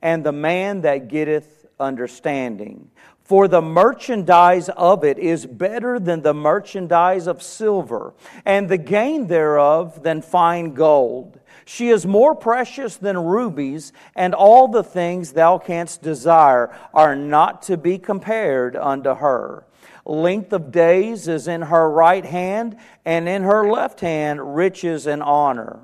and 0.00 0.24
the 0.24 0.32
man 0.32 0.82
that 0.82 1.08
getteth 1.08 1.66
understanding. 1.78 2.90
For 3.30 3.46
the 3.46 3.62
merchandise 3.62 4.68
of 4.70 5.04
it 5.04 5.16
is 5.16 5.46
better 5.46 6.00
than 6.00 6.22
the 6.22 6.34
merchandise 6.34 7.28
of 7.28 7.44
silver, 7.44 8.12
and 8.44 8.68
the 8.68 8.76
gain 8.76 9.28
thereof 9.28 10.02
than 10.02 10.20
fine 10.20 10.74
gold. 10.74 11.38
She 11.64 11.90
is 11.90 12.04
more 12.04 12.34
precious 12.34 12.96
than 12.96 13.16
rubies, 13.16 13.92
and 14.16 14.34
all 14.34 14.66
the 14.66 14.82
things 14.82 15.30
thou 15.30 15.58
canst 15.58 16.02
desire 16.02 16.76
are 16.92 17.14
not 17.14 17.62
to 17.62 17.76
be 17.76 17.98
compared 17.98 18.74
unto 18.74 19.14
her. 19.14 19.64
Length 20.04 20.52
of 20.52 20.72
days 20.72 21.28
is 21.28 21.46
in 21.46 21.62
her 21.62 21.88
right 21.88 22.24
hand, 22.24 22.76
and 23.04 23.28
in 23.28 23.44
her 23.44 23.70
left 23.70 24.00
hand 24.00 24.56
riches 24.56 25.06
and 25.06 25.22
honor. 25.22 25.78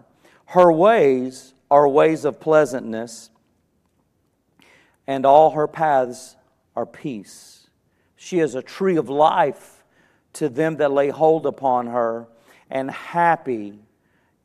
Her 0.47 0.73
ways 0.73 1.55
are 1.71 1.89
ways 1.89 2.25
of 2.25 2.41
pleasantness, 2.41 3.31
and 5.07 5.25
all 5.25 5.53
her 5.53 5.69
paths 5.69 6.35
are 6.77 6.87
peace. 6.87 7.69
She 8.15 8.39
is 8.39 8.55
a 8.55 8.62
tree 8.62 8.97
of 8.97 9.09
life 9.09 9.85
to 10.35 10.49
them 10.49 10.77
that 10.77 10.93
lay 10.93 11.09
hold 11.09 11.47
upon 11.47 11.87
her, 11.87 12.29
and 12.71 12.91
happy 12.91 13.79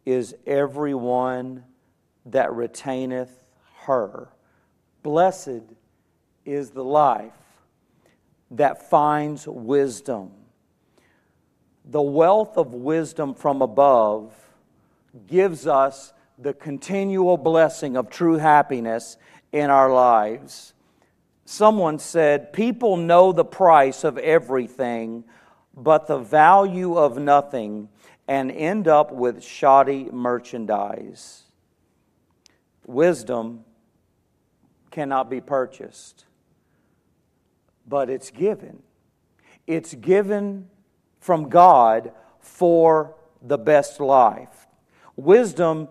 is 0.06 0.34
everyone 0.48 1.66
that 2.26 2.54
retaineth 2.54 3.44
her. 3.82 4.30
Blessed 5.04 5.64
is 6.46 6.72
the 6.72 6.84
life 6.84 7.34
that 8.52 8.90
finds 8.90 9.48
wisdom. 9.48 10.32
The 11.86 12.02
wealth 12.02 12.58
of 12.58 12.74
wisdom 12.74 13.34
from 13.34 13.62
above 13.62 14.34
gives 15.28 15.68
us 15.68 16.14
the 16.38 16.54
continual 16.54 17.38
blessing 17.38 17.98
of 17.98 18.10
true 18.10 18.38
happiness 18.38 19.18
in 19.52 19.70
our 19.70 19.92
lives. 19.92 20.74
Someone 21.52 22.00
said, 22.00 22.54
People 22.54 22.96
know 22.96 23.34
the 23.34 23.44
price 23.44 24.06
of 24.06 24.18
everything, 24.18 25.26
but 25.76 26.08
the 26.08 26.18
value 26.18 26.98
of 26.98 27.18
nothing, 27.18 27.90
and 28.26 28.50
end 28.50 28.88
up 28.88 29.12
with 29.12 29.44
shoddy 29.44 30.06
merchandise. 30.14 31.44
Wisdom 32.86 33.66
cannot 34.92 35.30
be 35.30 35.42
purchased, 35.42 36.24
but 37.86 38.10
it's 38.10 38.30
given. 38.30 38.82
It's 39.68 39.94
given 39.94 40.70
from 41.20 41.50
God 41.50 42.14
for 42.40 43.18
the 43.42 43.58
best 43.58 44.00
life. 44.00 44.68
Wisdom 45.18 45.90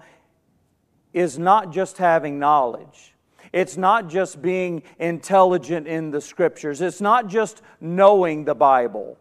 is 1.12 1.38
not 1.38 1.70
just 1.70 1.98
having 1.98 2.38
knowledge. 2.38 3.09
It's 3.52 3.76
not 3.76 4.08
just 4.08 4.40
being 4.40 4.82
intelligent 4.98 5.86
in 5.86 6.10
the 6.10 6.20
scriptures, 6.20 6.80
it's 6.80 7.00
not 7.00 7.26
just 7.26 7.62
knowing 7.80 8.44
the 8.44 8.54
Bible. 8.54 9.18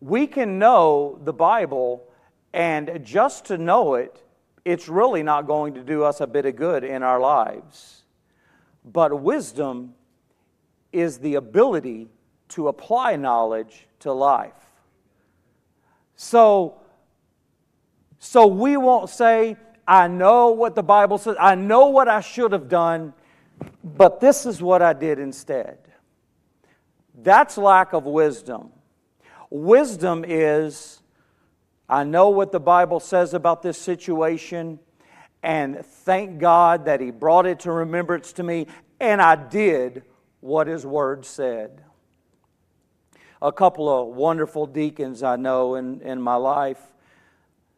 We 0.00 0.26
can 0.26 0.58
know 0.58 1.18
the 1.24 1.32
Bible, 1.32 2.04
and 2.52 3.00
just 3.04 3.46
to 3.46 3.58
know 3.58 3.94
it, 3.94 4.22
it's 4.64 4.88
really 4.88 5.22
not 5.22 5.46
going 5.46 5.74
to 5.74 5.82
do 5.82 6.04
us 6.04 6.20
a 6.20 6.26
bit 6.26 6.46
of 6.46 6.56
good 6.56 6.84
in 6.84 7.02
our 7.02 7.20
lives. 7.20 8.04
But 8.84 9.20
wisdom 9.20 9.94
is 10.92 11.18
the 11.18 11.36
ability 11.36 12.08
to 12.50 12.68
apply 12.68 13.16
knowledge 13.16 13.86
to 14.00 14.12
life. 14.12 14.52
So, 16.16 16.80
so 18.18 18.46
we 18.46 18.76
won't 18.76 19.10
say, 19.10 19.56
I 19.88 20.06
know 20.06 20.50
what 20.50 20.74
the 20.74 20.82
Bible 20.82 21.16
says. 21.16 21.36
I 21.40 21.54
know 21.54 21.86
what 21.86 22.08
I 22.08 22.20
should 22.20 22.52
have 22.52 22.68
done, 22.68 23.14
but 23.82 24.20
this 24.20 24.44
is 24.44 24.60
what 24.60 24.82
I 24.82 24.92
did 24.92 25.18
instead. 25.18 25.78
That's 27.22 27.56
lack 27.56 27.94
of 27.94 28.04
wisdom. 28.04 28.68
Wisdom 29.48 30.26
is 30.28 31.00
I 31.88 32.04
know 32.04 32.28
what 32.28 32.52
the 32.52 32.60
Bible 32.60 33.00
says 33.00 33.32
about 33.32 33.62
this 33.62 33.80
situation, 33.80 34.78
and 35.42 35.82
thank 35.82 36.38
God 36.38 36.84
that 36.84 37.00
He 37.00 37.10
brought 37.10 37.46
it 37.46 37.60
to 37.60 37.72
remembrance 37.72 38.34
to 38.34 38.42
me, 38.42 38.66
and 39.00 39.22
I 39.22 39.36
did 39.36 40.02
what 40.40 40.66
His 40.66 40.84
Word 40.84 41.24
said. 41.24 41.82
A 43.40 43.50
couple 43.50 43.88
of 43.88 44.14
wonderful 44.14 44.66
deacons 44.66 45.22
I 45.22 45.36
know 45.36 45.76
in, 45.76 46.02
in 46.02 46.20
my 46.20 46.34
life, 46.34 46.82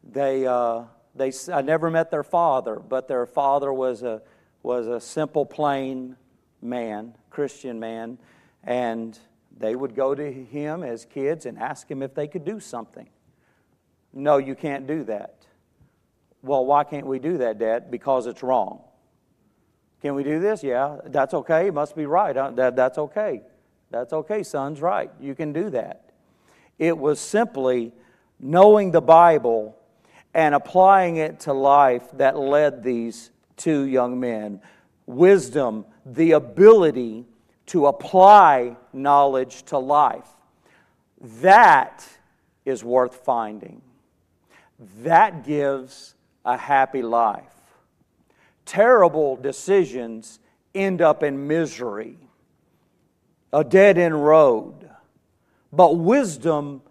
they. 0.03 0.45
Uh, 0.45 0.83
they, 1.15 1.33
I 1.53 1.63
never 1.63 1.91
met 1.91 2.11
their 2.11 2.23
father, 2.23 2.77
but 2.77 3.09
their 3.09 3.27
father 3.27 3.73
was 3.73 4.03
a, 4.03 4.23
was 4.63 4.87
a 4.87 5.01
simple, 5.01 5.45
plain 5.45 6.17
man, 6.63 7.15
Christian 7.31 7.81
man, 7.81 8.19
and 8.65 9.19
they 9.59 9.75
would 9.75 9.95
go 9.95 10.15
to 10.15 10.33
him 10.33 10.83
as 10.83 11.05
kids 11.05 11.47
and 11.47 11.59
ask 11.59 11.91
him 11.91 12.03
if 12.03 12.15
they 12.15 12.29
could 12.29 12.45
do 12.45 12.61
something. 12.61 13.09
No, 14.13 14.39
you 14.39 14.55
can't 14.55 14.87
do 14.87 15.05
that. 15.05 15.37
Well, 16.43 16.65
why 16.65 16.85
can't 16.85 17.07
we 17.07 17.19
do 17.19 17.39
that, 17.39 17.59
Dad? 17.59 17.91
Because 17.91 18.27
it's 18.27 18.43
wrong. 18.43 18.83
Can 20.01 20.15
we 20.15 20.25
do 20.25 20.41
this? 20.41 20.63
Yeah, 20.63 20.97
that's 21.07 21.35
okay. 21.35 21.67
It 21.67 21.75
must 21.75 21.95
be 21.95 22.07
right. 22.07 22.35
That, 22.35 22.75
that's 22.75 22.97
okay. 22.97 23.43
That's 23.91 24.13
okay, 24.13 24.43
son's 24.43 24.81
right. 24.81 25.11
You 25.21 25.35
can 25.35 25.53
do 25.53 25.71
that. 25.71 26.13
It 26.79 26.97
was 26.97 27.21
simply 27.21 27.93
knowing 28.39 28.93
the 28.93 29.03
Bible 29.03 29.77
and 30.35 30.55
applying 30.55 31.17
it 31.17 31.41
to 31.41 31.53
life 31.53 32.05
that 32.15 32.39
led 32.39 32.83
these 32.83 33.31
two 33.57 33.83
young 33.83 34.21
men. 34.21 34.61
Wisdom, 35.07 35.85
the 36.07 36.33
ability 36.33 37.27
to 37.67 37.87
apply 37.87 38.77
knowledge 38.93 39.65
to 39.65 39.79
life. 39.79 40.29
That 41.41 42.07
is 42.65 42.83
worth 42.85 43.17
finding. 43.17 43.83
That 45.03 45.45
gives 45.45 46.15
a 46.45 46.57
happy 46.57 47.03
life. 47.03 47.45
Terrible 48.65 49.37
decisions 49.37 50.39
end 50.75 51.03
up 51.03 51.23
in 51.23 51.49
misery, 51.49 52.17
a 53.53 53.65
dead 53.65 53.99
end 53.99 54.25
road. 54.25 54.89
But 55.73 55.97
wisdom 55.97 56.83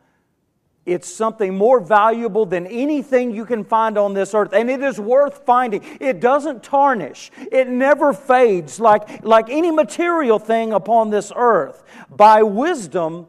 it's 0.89 1.08
something 1.08 1.56
more 1.56 1.80
valuable 1.80 2.45
than 2.45 2.65
anything 2.67 3.32
you 3.32 3.45
can 3.45 3.63
find 3.63 3.97
on 3.97 4.13
this 4.13 4.34
earth, 4.34 4.54
and 4.54 4.69
it 4.69 4.82
is 4.82 4.99
worth 4.99 5.45
finding. 5.45 5.84
It 5.99 6.19
doesn't 6.19 6.63
tarnish, 6.63 7.32
it 7.52 7.67
never 7.67 8.13
fades 8.13 8.80
like, 8.80 9.23
like 9.23 9.49
any 9.49 9.71
material 9.71 10.39
thing 10.39 10.73
upon 10.73 11.10
this 11.10 11.32
earth. 11.36 11.84
By 12.10 12.43
wisdom 12.43 13.28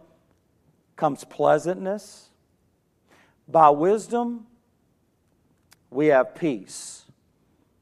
comes 0.97 1.25
pleasantness. 1.25 2.29
By 3.49 3.71
wisdom, 3.71 4.47
we 5.91 6.07
have 6.09 6.35
peace. 6.35 7.05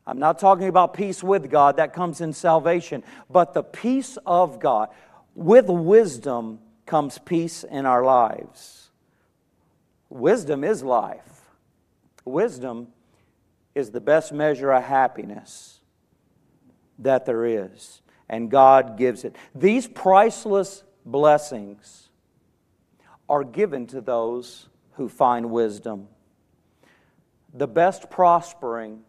I'm 0.07 0.19
not 0.19 0.39
talking 0.39 0.69
about 0.69 0.95
peace 0.95 1.23
with 1.23 1.51
God, 1.51 1.77
that 1.77 1.93
comes 1.93 2.23
in 2.23 2.33
salvation, 2.33 3.05
but 3.29 3.53
the 3.53 3.63
peace 3.63 4.17
of 4.25 4.59
God. 4.59 4.89
With 5.35 5.67
wisdom 5.67 6.61
comes 6.87 7.19
peace 7.19 7.63
in 7.63 7.85
our 7.85 8.03
lives. 8.03 8.88
Wisdom 10.11 10.65
is 10.65 10.83
life. 10.83 11.43
Wisdom 12.25 12.89
is 13.75 13.91
the 13.91 14.01
best 14.01 14.33
measure 14.33 14.73
of 14.73 14.85
happiness 14.85 15.81
that 16.99 17.27
there 17.27 17.45
is, 17.45 18.03
and 18.29 18.51
God 18.51 18.97
gives 18.97 19.25
it. 19.25 19.37
These 19.55 19.87
priceless 19.87 20.83
blessings 21.05 22.09
are 23.29 23.45
given 23.45 23.87
to 23.89 24.01
those 24.01 24.69
who 24.93 25.09
find 25.09 25.51
wisdom. 25.51 26.09
The 27.55 27.69
best 27.69 28.11
prospering 28.11 29.01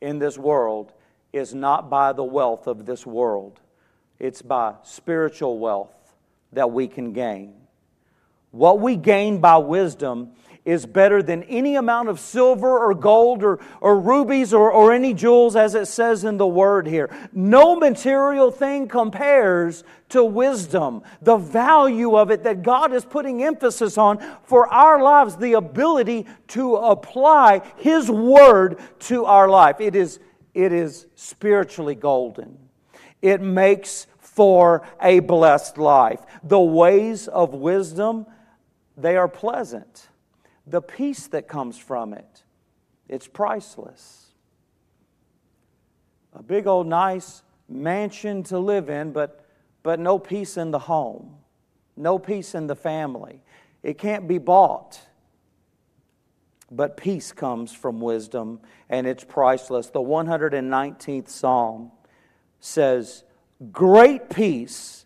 in 0.00 0.18
this 0.18 0.38
world 0.38 0.92
is 1.32 1.54
not 1.54 1.90
by 1.90 2.12
the 2.12 2.24
wealth 2.24 2.66
of 2.66 2.86
this 2.86 3.04
world, 3.04 3.60
it's 4.18 4.42
by 4.42 4.74
spiritual 4.82 5.58
wealth 5.58 6.14
that 6.52 6.70
we 6.70 6.86
can 6.86 7.12
gain. 7.12 7.54
What 8.54 8.78
we 8.78 8.94
gain 8.94 9.40
by 9.40 9.56
wisdom 9.56 10.30
is 10.64 10.86
better 10.86 11.24
than 11.24 11.42
any 11.42 11.74
amount 11.74 12.08
of 12.08 12.20
silver 12.20 12.78
or 12.78 12.94
gold 12.94 13.42
or, 13.42 13.58
or 13.80 13.98
rubies 13.98 14.54
or, 14.54 14.70
or 14.70 14.92
any 14.92 15.12
jewels, 15.12 15.56
as 15.56 15.74
it 15.74 15.86
says 15.86 16.22
in 16.22 16.36
the 16.36 16.46
word 16.46 16.86
here. 16.86 17.10
No 17.32 17.74
material 17.74 18.52
thing 18.52 18.86
compares 18.86 19.82
to 20.10 20.22
wisdom, 20.22 21.02
the 21.20 21.36
value 21.36 22.16
of 22.16 22.30
it 22.30 22.44
that 22.44 22.62
God 22.62 22.92
is 22.92 23.04
putting 23.04 23.42
emphasis 23.42 23.98
on 23.98 24.24
for 24.44 24.72
our 24.72 25.02
lives, 25.02 25.34
the 25.34 25.54
ability 25.54 26.24
to 26.48 26.76
apply 26.76 27.60
His 27.78 28.08
word 28.08 28.78
to 29.00 29.24
our 29.24 29.48
life. 29.48 29.80
It 29.80 29.96
is, 29.96 30.20
it 30.54 30.72
is 30.72 31.08
spiritually 31.16 31.96
golden. 31.96 32.56
It 33.20 33.40
makes 33.40 34.06
for 34.20 34.86
a 35.02 35.18
blessed 35.18 35.76
life. 35.76 36.20
The 36.44 36.60
ways 36.60 37.26
of 37.26 37.52
wisdom 37.52 38.26
they 38.96 39.16
are 39.16 39.28
pleasant. 39.28 40.08
The 40.66 40.80
peace 40.80 41.26
that 41.28 41.48
comes 41.48 41.78
from 41.78 42.14
it, 42.14 42.44
it's 43.08 43.26
priceless. 43.26 44.32
A 46.32 46.42
big 46.42 46.66
old 46.66 46.86
nice 46.86 47.42
mansion 47.68 48.42
to 48.44 48.58
live 48.58 48.88
in, 48.88 49.12
but, 49.12 49.46
but 49.82 50.00
no 50.00 50.18
peace 50.18 50.56
in 50.56 50.70
the 50.70 50.78
home, 50.78 51.36
no 51.96 52.18
peace 52.18 52.54
in 52.54 52.66
the 52.66 52.76
family. 52.76 53.42
It 53.82 53.98
can't 53.98 54.26
be 54.26 54.38
bought. 54.38 55.00
But 56.70 56.96
peace 56.96 57.30
comes 57.30 57.72
from 57.72 58.00
wisdom, 58.00 58.58
and 58.88 59.06
it's 59.06 59.22
priceless. 59.22 59.88
The 59.90 60.00
119th 60.00 61.28
Psalm 61.28 61.92
says, 62.58 63.22
Great 63.70 64.30
peace 64.30 65.04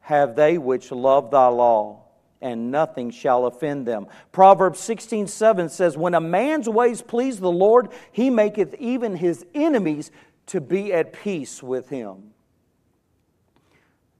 have 0.00 0.36
they 0.36 0.58
which 0.58 0.92
love 0.92 1.30
thy 1.30 1.48
law 1.48 2.07
and 2.40 2.70
nothing 2.70 3.10
shall 3.10 3.46
offend 3.46 3.86
them. 3.86 4.06
Proverbs 4.32 4.78
16 4.80 5.26
7 5.26 5.68
says, 5.68 5.96
When 5.96 6.14
a 6.14 6.20
man's 6.20 6.68
ways 6.68 7.02
please 7.02 7.40
the 7.40 7.50
Lord, 7.50 7.88
he 8.12 8.30
maketh 8.30 8.74
even 8.78 9.16
his 9.16 9.44
enemies 9.54 10.10
to 10.46 10.60
be 10.60 10.92
at 10.92 11.12
peace 11.12 11.62
with 11.62 11.88
him. 11.88 12.30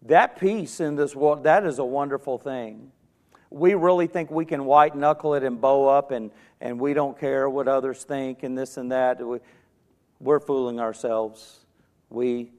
That 0.02 0.38
peace 0.38 0.81
in 0.81 0.96
this 0.96 1.14
world, 1.14 1.44
that 1.44 1.66
is 1.66 1.78
a 1.78 1.85
wonderful 1.85 2.38
thing. 2.38 2.92
We 3.50 3.74
really 3.74 4.07
think 4.07 4.31
we 4.31 4.44
can 4.44 4.64
white 4.64 4.94
knuckle 4.94 5.35
it 5.35 5.42
and 5.42 5.61
bow 5.61 5.88
up 5.88 6.11
and, 6.11 6.31
and 6.61 6.78
we 6.78 6.94
don't 6.94 7.18
care 7.18 7.48
what 7.48 7.66
others 7.66 8.04
think 8.04 8.42
and 8.42 8.57
this 8.57 8.76
and 8.76 8.92
that. 8.92 9.20
We're 10.20 10.40
fooling 10.40 10.81
ourselves. 10.81 11.61
We, 12.11 12.52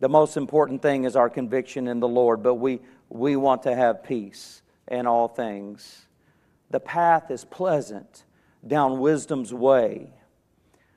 the 0.00 0.08
most 0.08 0.36
important 0.36 0.82
thing 0.82 1.04
is 1.04 1.16
our 1.16 1.30
conviction 1.30 1.88
in 1.88 2.00
the 2.00 2.08
Lord, 2.08 2.42
but 2.42 2.54
we, 2.54 2.80
we 3.08 3.36
want 3.36 3.62
to 3.64 3.74
have 3.74 4.02
peace 4.02 4.62
in 4.88 5.06
all 5.06 5.28
things. 5.28 6.06
The 6.70 6.80
path 6.80 7.30
is 7.30 7.44
pleasant 7.44 8.24
down 8.66 8.98
wisdom's 8.98 9.54
way. 9.54 10.10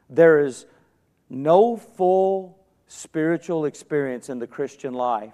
There 0.10 0.40
is 0.40 0.66
no 1.30 1.78
full 1.78 2.58
spiritual 2.88 3.66
experience 3.66 4.30
in 4.30 4.40
the 4.40 4.48
Christian 4.48 4.94
life 4.94 5.34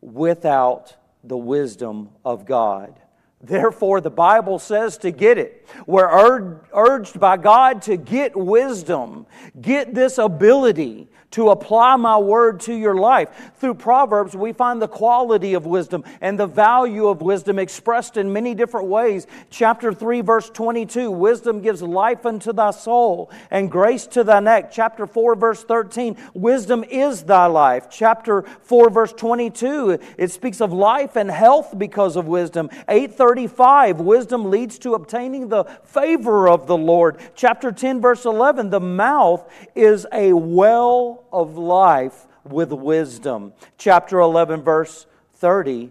without 0.00 0.94
the 1.24 1.36
wisdom 1.36 2.10
of 2.24 2.46
God. 2.46 3.00
Therefore, 3.40 4.00
the 4.00 4.10
Bible 4.10 4.58
says 4.58 4.96
to 4.98 5.10
get 5.10 5.36
it. 5.36 5.68
We're 5.86 6.60
urged 6.72 7.18
by 7.18 7.36
God 7.36 7.82
to 7.82 7.96
get 7.96 8.36
wisdom, 8.36 9.26
get 9.60 9.94
this 9.94 10.18
ability 10.18 11.08
to 11.34 11.50
apply 11.50 11.96
my 11.96 12.16
word 12.16 12.60
to 12.60 12.72
your 12.72 12.94
life. 12.94 13.28
Through 13.56 13.74
Proverbs, 13.74 14.36
we 14.36 14.52
find 14.52 14.80
the 14.80 14.86
quality 14.86 15.54
of 15.54 15.66
wisdom 15.66 16.04
and 16.20 16.38
the 16.38 16.46
value 16.46 17.08
of 17.08 17.22
wisdom 17.22 17.58
expressed 17.58 18.16
in 18.16 18.32
many 18.32 18.54
different 18.54 18.86
ways. 18.86 19.26
Chapter 19.50 19.92
3, 19.92 20.20
verse 20.20 20.48
22 20.48 21.10
Wisdom 21.10 21.60
gives 21.60 21.82
life 21.82 22.24
unto 22.24 22.52
thy 22.52 22.70
soul 22.70 23.32
and 23.50 23.68
grace 23.68 24.06
to 24.06 24.22
thy 24.22 24.38
neck. 24.38 24.70
Chapter 24.70 25.08
4, 25.08 25.34
verse 25.34 25.64
13 25.64 26.16
Wisdom 26.34 26.84
is 26.84 27.24
thy 27.24 27.46
life. 27.46 27.88
Chapter 27.90 28.42
4, 28.62 28.90
verse 28.90 29.12
22 29.12 29.98
it 30.16 30.30
speaks 30.30 30.60
of 30.60 30.72
life 30.72 31.16
and 31.16 31.28
health 31.28 31.76
because 31.76 32.14
of 32.14 32.28
wisdom. 32.28 32.70
835 32.88 33.98
Wisdom 33.98 34.50
leads 34.50 34.78
to 34.78 34.94
obtaining 34.94 35.48
the 35.48 35.64
favor 35.82 36.48
of 36.48 36.68
the 36.68 36.76
Lord. 36.76 37.18
Chapter 37.34 37.72
10, 37.72 38.00
verse 38.00 38.24
11 38.24 38.70
The 38.70 38.78
mouth 38.78 39.50
is 39.74 40.06
a 40.12 40.32
well 40.32 41.23
of 41.32 41.56
life 41.56 42.26
with 42.44 42.72
wisdom. 42.72 43.52
Chapter 43.78 44.20
11, 44.20 44.62
verse 44.62 45.06
30 45.34 45.90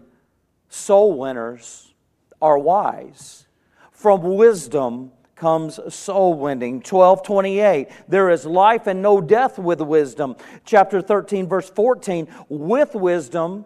soul 0.68 1.18
winners 1.18 1.94
are 2.40 2.58
wise. 2.58 3.46
From 3.90 4.22
wisdom 4.36 5.12
comes 5.34 5.78
soul 5.94 6.34
winning. 6.34 6.74
1228, 6.74 7.88
there 8.08 8.30
is 8.30 8.46
life 8.46 8.86
and 8.86 9.02
no 9.02 9.20
death 9.20 9.58
with 9.58 9.80
wisdom. 9.80 10.36
Chapter 10.64 11.00
13, 11.00 11.48
verse 11.48 11.70
14, 11.70 12.28
with 12.48 12.94
wisdom, 12.94 13.64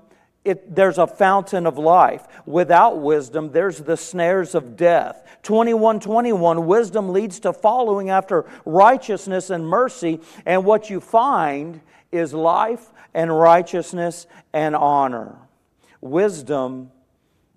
it, 0.49 0.75
there's 0.75 0.97
a 0.97 1.07
fountain 1.07 1.67
of 1.67 1.77
life. 1.77 2.27
Without 2.47 2.99
wisdom, 2.99 3.53
there's 3.53 3.79
the 3.79 3.99
snares 3.99 4.55
of 4.55 4.77
death. 4.77 5.23
2121, 5.43 6.67
wisdom 6.67 7.11
leads 7.11 7.39
to 7.41 7.53
following 7.53 8.09
after 8.09 8.47
righteousness 8.65 9.51
and 9.51 9.67
mercy, 9.67 10.21
and 10.47 10.65
what 10.65 10.89
you 10.89 11.01
find 11.01 11.83
is 12.11 12.33
life 12.33 12.87
and 13.13 13.37
righteousness 13.37 14.27
and 14.55 14.75
honor. 14.75 15.37
Wisdom 16.01 16.91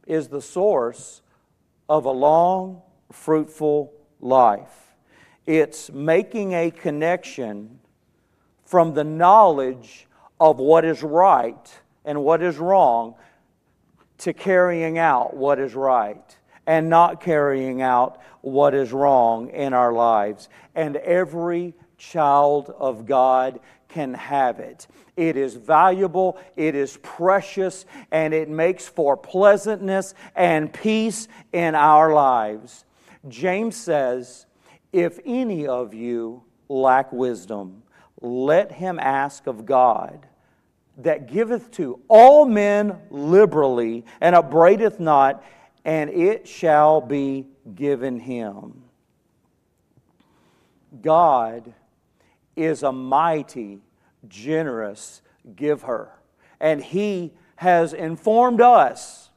is 0.05 0.27
the 0.27 0.41
source 0.41 1.21
of 1.87 2.03
a 2.03 2.11
long, 2.11 2.81
fruitful 3.11 3.93
life. 4.19 4.93
It's 5.45 5.89
making 5.91 6.53
a 6.53 6.71
connection 6.71 7.79
from 8.65 8.93
the 8.93 9.05
knowledge 9.05 10.07
of 10.39 10.59
what 10.59 10.83
is 10.83 11.03
right 11.03 11.80
and 12.05 12.23
what 12.23 12.41
is 12.41 12.57
wrong 12.57 13.15
to 14.19 14.33
carrying 14.33 14.97
out 14.97 15.35
what 15.35 15.59
is 15.59 15.73
right 15.73 16.37
and 16.67 16.89
not 16.89 17.21
carrying 17.21 17.81
out 17.81 18.21
what 18.41 18.73
is 18.73 18.91
wrong 18.91 19.49
in 19.49 19.73
our 19.73 19.91
lives. 19.91 20.47
And 20.75 20.95
every 20.97 21.73
child 21.97 22.73
of 22.77 23.05
God 23.05 23.59
can 23.87 24.13
have 24.13 24.59
it. 24.59 24.87
It 25.17 25.37
is 25.37 25.55
valuable, 25.55 26.39
it 26.55 26.75
is 26.75 26.97
precious, 27.03 27.85
and 28.11 28.33
it 28.33 28.49
makes 28.49 28.87
for 28.87 29.17
pleasantness 29.17 30.13
and 30.35 30.71
peace 30.71 31.27
in 31.51 31.75
our 31.75 32.13
lives. 32.13 32.85
James 33.27 33.75
says, 33.75 34.45
If 34.93 35.19
any 35.25 35.67
of 35.67 35.93
you 35.93 36.43
lack 36.69 37.11
wisdom, 37.11 37.83
let 38.21 38.71
him 38.71 38.99
ask 38.99 39.47
of 39.47 39.65
God 39.65 40.27
that 40.97 41.31
giveth 41.31 41.71
to 41.71 41.99
all 42.07 42.45
men 42.45 42.97
liberally 43.09 44.05
and 44.19 44.35
upbraideth 44.35 44.99
not, 44.99 45.43
and 45.85 46.09
it 46.09 46.47
shall 46.47 47.01
be 47.01 47.47
given 47.75 48.19
him. 48.19 48.83
God 51.01 51.73
is 52.55 52.83
a 52.83 52.91
mighty, 52.91 53.79
generous 54.27 55.21
giver, 55.55 56.11
and 56.59 56.83
he 56.83 57.33
has 57.55 57.93
informed 57.93 58.61
us 58.61 59.29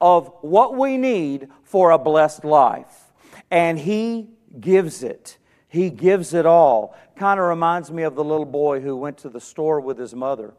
of 0.00 0.32
what 0.40 0.76
we 0.76 0.96
need 0.96 1.48
for 1.62 1.90
a 1.90 1.98
blessed 1.98 2.44
life, 2.44 3.12
and 3.50 3.78
he 3.78 4.28
gives 4.58 5.02
it. 5.02 5.38
He 5.68 5.90
gives 5.90 6.34
it 6.34 6.46
all. 6.46 6.96
Kind 7.16 7.38
of 7.38 7.46
reminds 7.46 7.90
me 7.90 8.04
of 8.04 8.14
the 8.14 8.24
little 8.24 8.46
boy 8.46 8.80
who 8.80 8.96
went 8.96 9.18
to 9.18 9.28
the 9.28 9.40
store 9.40 9.80
with 9.80 9.98
his 9.98 10.14
mother 10.14 10.54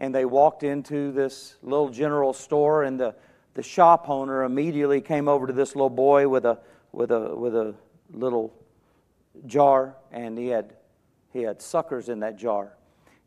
and 0.00 0.14
they 0.14 0.24
walked 0.24 0.62
into 0.62 1.12
this 1.12 1.56
little 1.62 1.90
general 1.90 2.32
store 2.32 2.84
and 2.84 2.98
the, 2.98 3.14
the 3.52 3.62
shop 3.62 4.08
owner 4.08 4.44
immediately 4.44 5.02
came 5.02 5.28
over 5.28 5.46
to 5.46 5.52
this 5.52 5.76
little 5.76 5.90
boy 5.90 6.26
with 6.26 6.46
a 6.46 6.58
with 6.90 7.10
a 7.10 7.36
with 7.36 7.54
a 7.54 7.74
little 8.10 8.50
jar 9.44 9.94
and 10.10 10.38
he 10.38 10.48
had 10.48 10.72
he 11.34 11.42
had 11.42 11.60
suckers 11.60 12.08
in 12.08 12.20
that 12.20 12.38
jar. 12.38 12.72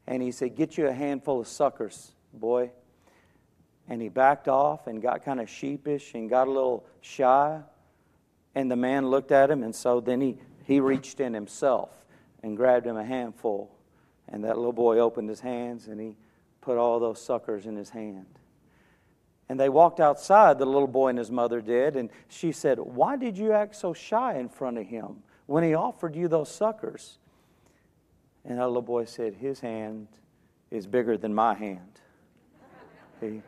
And 0.08 0.24
he 0.24 0.32
said 0.32 0.56
get 0.56 0.76
you 0.76 0.88
a 0.88 0.92
handful 0.92 1.40
of 1.40 1.48
suckers 1.48 2.12
boy. 2.34 2.72
And 3.88 4.02
he 4.02 4.10
backed 4.10 4.48
off 4.48 4.88
and 4.88 5.00
got 5.00 5.24
kind 5.24 5.40
of 5.40 5.48
sheepish 5.48 6.16
and 6.16 6.28
got 6.28 6.48
a 6.48 6.52
little 6.52 6.88
shy. 7.02 7.62
And 8.56 8.72
the 8.72 8.76
man 8.76 9.08
looked 9.10 9.32
at 9.32 9.52
him 9.52 9.62
and 9.62 9.76
so 9.76 10.02
then 10.02 10.22
he 10.22 10.40
he 10.64 10.80
reached 10.80 11.20
in 11.20 11.36
himself 11.36 11.92
and 12.42 12.58
grabbed 12.58 12.88
him 12.88 12.98
a 12.98 13.06
handful. 13.06 13.70
And 14.28 14.44
that 14.44 14.58
little 14.58 14.74
boy 14.74 14.98
opened 14.98 15.30
his 15.30 15.42
hands 15.42 15.88
and 15.88 16.02
he 16.02 16.16
put 16.64 16.78
all 16.78 17.00
those 17.00 17.22
suckers 17.22 17.66
in 17.66 17.76
his 17.76 17.90
hand. 17.90 18.40
And 19.50 19.60
they 19.60 19.70
walked 19.70 20.00
outside, 20.00 20.58
the 20.58 20.66
little 20.66 20.88
boy 20.88 21.10
and 21.10 21.18
his 21.18 21.30
mother 21.30 21.62
did, 21.62 21.96
and 21.96 22.10
she 22.28 22.52
said, 22.52 22.80
Why 22.80 23.18
did 23.18 23.38
you 23.38 23.52
act 23.52 23.76
so 23.76 23.94
shy 23.94 24.38
in 24.38 24.50
front 24.50 24.78
of 24.78 24.88
him 24.88 25.24
when 25.46 25.64
he 25.64 25.74
offered 25.74 26.16
you 26.16 26.28
those 26.28 26.50
suckers? 26.50 27.18
And 28.46 28.58
that 28.58 28.68
little 28.68 28.82
boy 28.82 29.06
said, 29.06 29.36
His 29.36 29.60
hand 29.60 30.08
is 30.72 30.88
bigger 30.88 31.18
than 31.18 31.34
my 31.34 31.54
hand. 31.54 32.00
See? 33.20 33.42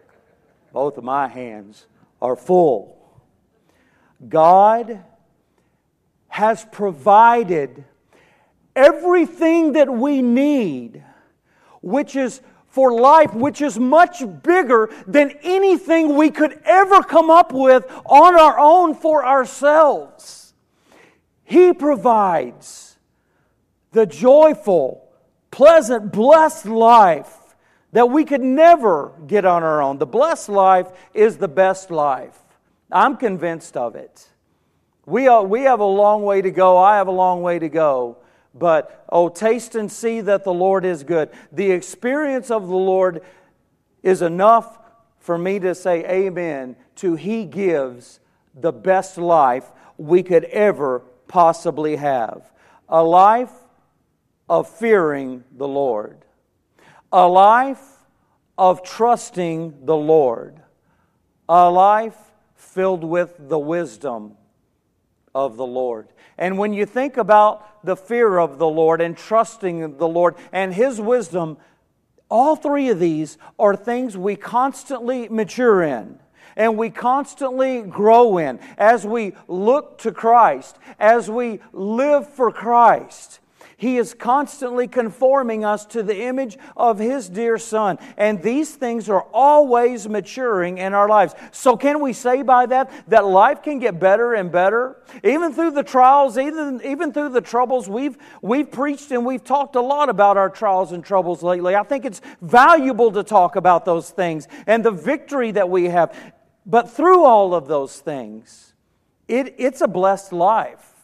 Both 0.73 0.97
of 0.97 1.03
my 1.03 1.27
hands 1.27 1.85
are 2.21 2.35
full. 2.35 2.97
God 4.27 5.03
has 6.27 6.65
provided 6.71 7.85
everything 8.75 9.73
that 9.73 9.89
we 9.89 10.21
need, 10.21 11.01
which 11.81 12.15
is 12.15 12.41
for 12.75 12.91
life, 12.91 13.33
which 13.33 13.61
is 13.61 13.79
much 13.79 14.21
bigger 14.43 14.89
than 15.07 15.31
anything 15.43 16.17
we 16.17 16.29
could 16.29 16.59
ever 16.65 17.01
come 17.01 17.29
up 17.29 17.53
with 17.53 17.89
on 18.05 18.37
our 18.37 18.59
own 18.59 18.93
for 18.93 19.25
ourselves. 19.25 20.53
He 21.45 21.71
provides 21.71 22.97
the 23.93 24.05
joyful, 24.05 25.09
pleasant, 25.51 26.11
blessed 26.11 26.65
life 26.65 27.55
that 27.93 28.09
we 28.09 28.25
could 28.25 28.41
never 28.41 29.13
get 29.25 29.45
on 29.45 29.63
our 29.63 29.81
own. 29.81 29.97
The 29.97 30.05
blessed 30.05 30.49
life 30.49 30.87
is 31.13 31.37
the 31.37 31.47
best 31.47 31.91
life. 31.91 32.37
I'm 32.91 33.15
convinced 33.15 33.77
of 33.77 33.95
it. 33.95 34.27
We, 35.05 35.29
are, 35.29 35.45
we 35.45 35.61
have 35.61 35.79
a 35.79 35.85
long 35.85 36.23
way 36.23 36.41
to 36.41 36.51
go. 36.51 36.77
I 36.77 36.97
have 36.97 37.07
a 37.07 37.11
long 37.11 37.41
way 37.41 37.57
to 37.57 37.69
go. 37.69 38.17
But, 38.57 39.05
oh, 39.09 39.27
taste 39.27 39.75
and 39.75 39.91
see 39.91 40.21
that 40.21 40.45
the 40.45 40.53
Lord 40.53 40.85
is 40.85 41.03
good. 41.03 41.29
The 41.51 41.71
experience 41.71 42.49
of 42.49 42.67
the 42.67 42.75
Lord 42.75 43.21
is 44.01 44.21
enough 44.21 44.79
for 45.19 45.37
me 45.37 45.59
to 45.59 45.75
say 45.75 46.05
amen 46.05 46.77
to 46.97 47.15
He 47.15 47.43
gives 47.43 48.21
the 48.53 48.71
best 48.71 49.17
life 49.17 49.65
we 49.97 50.23
could 50.23 50.45
ever 50.45 50.99
possibly 51.27 51.97
have. 51.97 52.49
A 52.87 53.03
life 53.03 53.51
of 54.47 54.69
fearing 54.69 55.43
the 55.57 55.67
Lord, 55.67 56.23
a 57.11 57.27
life 57.27 57.81
of 58.57 58.83
trusting 58.83 59.85
the 59.85 59.95
Lord, 59.97 60.61
a 61.49 61.69
life 61.69 62.17
filled 62.55 63.03
with 63.03 63.35
the 63.37 63.59
wisdom 63.59 64.37
of 65.33 65.57
the 65.57 65.65
Lord. 65.65 66.07
And 66.37 66.57
when 66.57 66.73
you 66.73 66.85
think 66.85 67.17
about 67.17 67.74
the 67.85 67.95
fear 67.95 68.37
of 68.37 68.57
the 68.57 68.67
Lord 68.67 69.01
and 69.01 69.17
trusting 69.17 69.97
the 69.97 70.07
Lord 70.07 70.35
and 70.51 70.73
His 70.73 70.99
wisdom, 70.99 71.57
all 72.29 72.55
three 72.55 72.89
of 72.89 72.99
these 72.99 73.37
are 73.59 73.75
things 73.75 74.17
we 74.17 74.35
constantly 74.35 75.29
mature 75.29 75.83
in 75.83 76.19
and 76.55 76.77
we 76.77 76.89
constantly 76.89 77.81
grow 77.81 78.37
in 78.37 78.59
as 78.77 79.05
we 79.05 79.33
look 79.47 79.97
to 79.99 80.11
Christ, 80.11 80.77
as 80.99 81.29
we 81.29 81.59
live 81.73 82.29
for 82.29 82.51
Christ. 82.51 83.39
He 83.77 83.97
is 83.97 84.13
constantly 84.13 84.87
conforming 84.87 85.65
us 85.65 85.85
to 85.87 86.01
the 86.01 86.23
image 86.23 86.57
of 86.77 86.97
His 86.97 87.27
dear 87.27 87.57
Son. 87.57 87.97
And 88.15 88.41
these 88.41 88.73
things 88.73 89.09
are 89.09 89.23
always 89.33 90.07
maturing 90.07 90.77
in 90.77 90.93
our 90.93 91.09
lives. 91.09 91.35
So, 91.51 91.75
can 91.75 91.99
we 91.99 92.13
say 92.13 92.41
by 92.41 92.67
that 92.67 92.91
that 93.09 93.25
life 93.25 93.61
can 93.61 93.79
get 93.79 93.99
better 93.99 94.33
and 94.33 94.51
better? 94.51 95.01
Even 95.23 95.53
through 95.53 95.71
the 95.71 95.83
trials, 95.83 96.37
even, 96.37 96.81
even 96.85 97.11
through 97.11 97.29
the 97.29 97.41
troubles, 97.41 97.89
we've, 97.89 98.17
we've 98.41 98.71
preached 98.71 99.11
and 99.11 99.25
we've 99.25 99.43
talked 99.43 99.75
a 99.75 99.81
lot 99.81 100.07
about 100.07 100.37
our 100.37 100.49
trials 100.49 100.93
and 100.93 101.03
troubles 101.03 101.43
lately. 101.43 101.75
I 101.75 101.83
think 101.83 102.05
it's 102.05 102.21
valuable 102.41 103.11
to 103.11 103.23
talk 103.23 103.57
about 103.57 103.83
those 103.83 104.09
things 104.09 104.47
and 104.67 104.85
the 104.85 104.91
victory 104.91 105.51
that 105.51 105.69
we 105.69 105.85
have. 105.85 106.15
But 106.65 106.89
through 106.89 107.25
all 107.25 107.53
of 107.53 107.67
those 107.67 107.99
things, 107.99 108.73
it, 109.27 109.55
it's 109.57 109.81
a 109.81 109.87
blessed 109.87 110.31
life. 110.31 110.94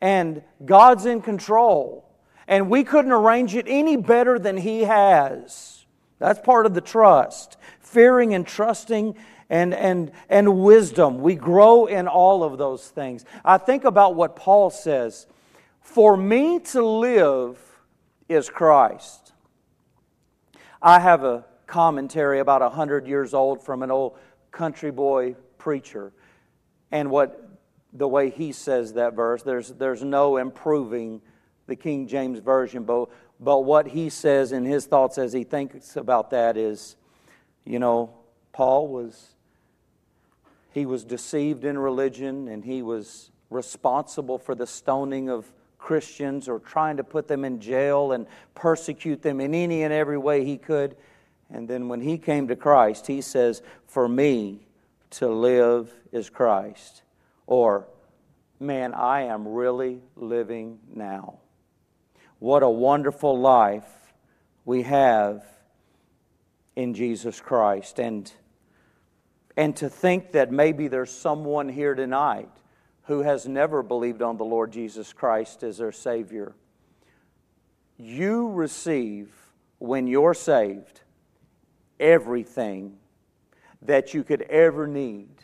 And 0.00 0.42
God's 0.64 1.06
in 1.06 1.22
control. 1.22 2.08
And 2.48 2.70
we 2.70 2.84
couldn't 2.84 3.12
arrange 3.12 3.54
it 3.54 3.66
any 3.68 3.96
better 3.96 4.38
than 4.38 4.56
He 4.56 4.82
has. 4.82 5.84
That's 6.18 6.40
part 6.40 6.66
of 6.66 6.74
the 6.74 6.80
trust. 6.80 7.56
Fearing 7.80 8.34
and 8.34 8.46
trusting 8.46 9.16
and, 9.48 9.74
and, 9.74 10.12
and 10.28 10.62
wisdom. 10.62 11.20
We 11.20 11.34
grow 11.34 11.86
in 11.86 12.08
all 12.08 12.42
of 12.42 12.58
those 12.58 12.88
things. 12.88 13.24
I 13.44 13.58
think 13.58 13.84
about 13.84 14.14
what 14.14 14.36
Paul 14.36 14.70
says 14.70 15.26
For 15.80 16.16
me 16.16 16.58
to 16.58 16.84
live 16.84 17.58
is 18.28 18.50
Christ. 18.50 19.32
I 20.82 21.00
have 21.00 21.24
a 21.24 21.44
commentary 21.66 22.38
about 22.38 22.60
100 22.60 23.06
years 23.06 23.34
old 23.34 23.64
from 23.64 23.82
an 23.82 23.90
old 23.90 24.16
country 24.50 24.90
boy 24.90 25.34
preacher. 25.58 26.12
And 26.92 27.10
what 27.10 27.45
the 27.92 28.08
way 28.08 28.30
he 28.30 28.52
says 28.52 28.94
that 28.94 29.14
verse, 29.14 29.42
there's, 29.42 29.68
there's 29.70 30.02
no 30.02 30.36
improving 30.36 31.20
the 31.66 31.76
King 31.76 32.06
James 32.06 32.38
Version, 32.38 32.84
but, 32.84 33.08
but 33.40 33.60
what 33.60 33.88
he 33.88 34.08
says 34.08 34.52
in 34.52 34.64
his 34.64 34.86
thoughts 34.86 35.18
as 35.18 35.32
he 35.32 35.44
thinks 35.44 35.96
about 35.96 36.30
that 36.30 36.56
is, 36.56 36.96
you 37.64 37.78
know, 37.78 38.14
Paul 38.52 38.88
was 38.88 39.34
he 40.76 40.84
was 40.84 41.04
deceived 41.04 41.64
in 41.64 41.78
religion 41.78 42.48
and 42.48 42.62
he 42.62 42.82
was 42.82 43.30
responsible 43.48 44.36
for 44.36 44.54
the 44.54 44.66
stoning 44.66 45.30
of 45.30 45.50
Christians 45.78 46.50
or 46.50 46.58
trying 46.58 46.98
to 46.98 47.04
put 47.04 47.28
them 47.28 47.46
in 47.46 47.60
jail 47.60 48.12
and 48.12 48.26
persecute 48.54 49.22
them 49.22 49.40
in 49.40 49.54
any 49.54 49.84
and 49.84 49.92
every 49.92 50.18
way 50.18 50.44
he 50.44 50.58
could. 50.58 50.94
And 51.48 51.66
then 51.66 51.88
when 51.88 52.02
he 52.02 52.18
came 52.18 52.48
to 52.48 52.56
Christ, 52.56 53.06
he 53.06 53.22
says, 53.22 53.62
For 53.86 54.06
me 54.06 54.66
to 55.12 55.28
live 55.28 55.90
is 56.12 56.28
Christ. 56.28 57.00
Or, 57.46 57.86
man, 58.58 58.94
I 58.94 59.22
am 59.22 59.46
really 59.46 60.00
living 60.16 60.78
now. 60.94 61.38
What 62.38 62.62
a 62.62 62.68
wonderful 62.68 63.38
life 63.38 63.88
we 64.64 64.82
have 64.82 65.44
in 66.74 66.92
Jesus 66.94 67.40
Christ. 67.40 67.98
And, 67.98 68.30
and 69.56 69.74
to 69.76 69.88
think 69.88 70.32
that 70.32 70.52
maybe 70.52 70.88
there's 70.88 71.10
someone 71.10 71.68
here 71.68 71.94
tonight 71.94 72.50
who 73.04 73.22
has 73.22 73.46
never 73.46 73.82
believed 73.82 74.20
on 74.20 74.36
the 74.36 74.44
Lord 74.44 74.72
Jesus 74.72 75.12
Christ 75.12 75.62
as 75.62 75.78
their 75.78 75.92
Savior. 75.92 76.54
You 77.96 78.50
receive, 78.50 79.30
when 79.78 80.06
you're 80.06 80.34
saved, 80.34 81.00
everything 81.98 82.96
that 83.82 84.12
you 84.12 84.24
could 84.24 84.42
ever 84.42 84.86
need. 84.86 85.35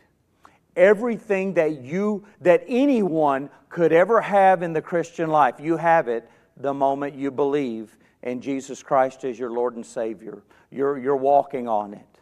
Everything 0.76 1.54
that 1.54 1.82
you 1.82 2.24
that 2.40 2.64
anyone 2.66 3.50
could 3.68 3.92
ever 3.92 4.20
have 4.20 4.62
in 4.62 4.72
the 4.72 4.82
Christian 4.82 5.30
life, 5.30 5.56
you 5.60 5.76
have 5.76 6.08
it 6.08 6.28
the 6.56 6.72
moment 6.72 7.14
you 7.14 7.30
believe 7.30 7.96
in 8.22 8.40
Jesus 8.40 8.82
Christ 8.82 9.24
as 9.24 9.38
your 9.38 9.50
Lord 9.50 9.76
and 9.76 9.84
Savior. 9.84 10.42
You're, 10.70 10.98
you're 10.98 11.16
walking 11.16 11.68
on 11.68 11.92
it, 11.92 12.20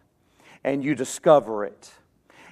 and 0.65 0.83
you 0.83 0.95
discover 0.95 1.65
it 1.65 1.93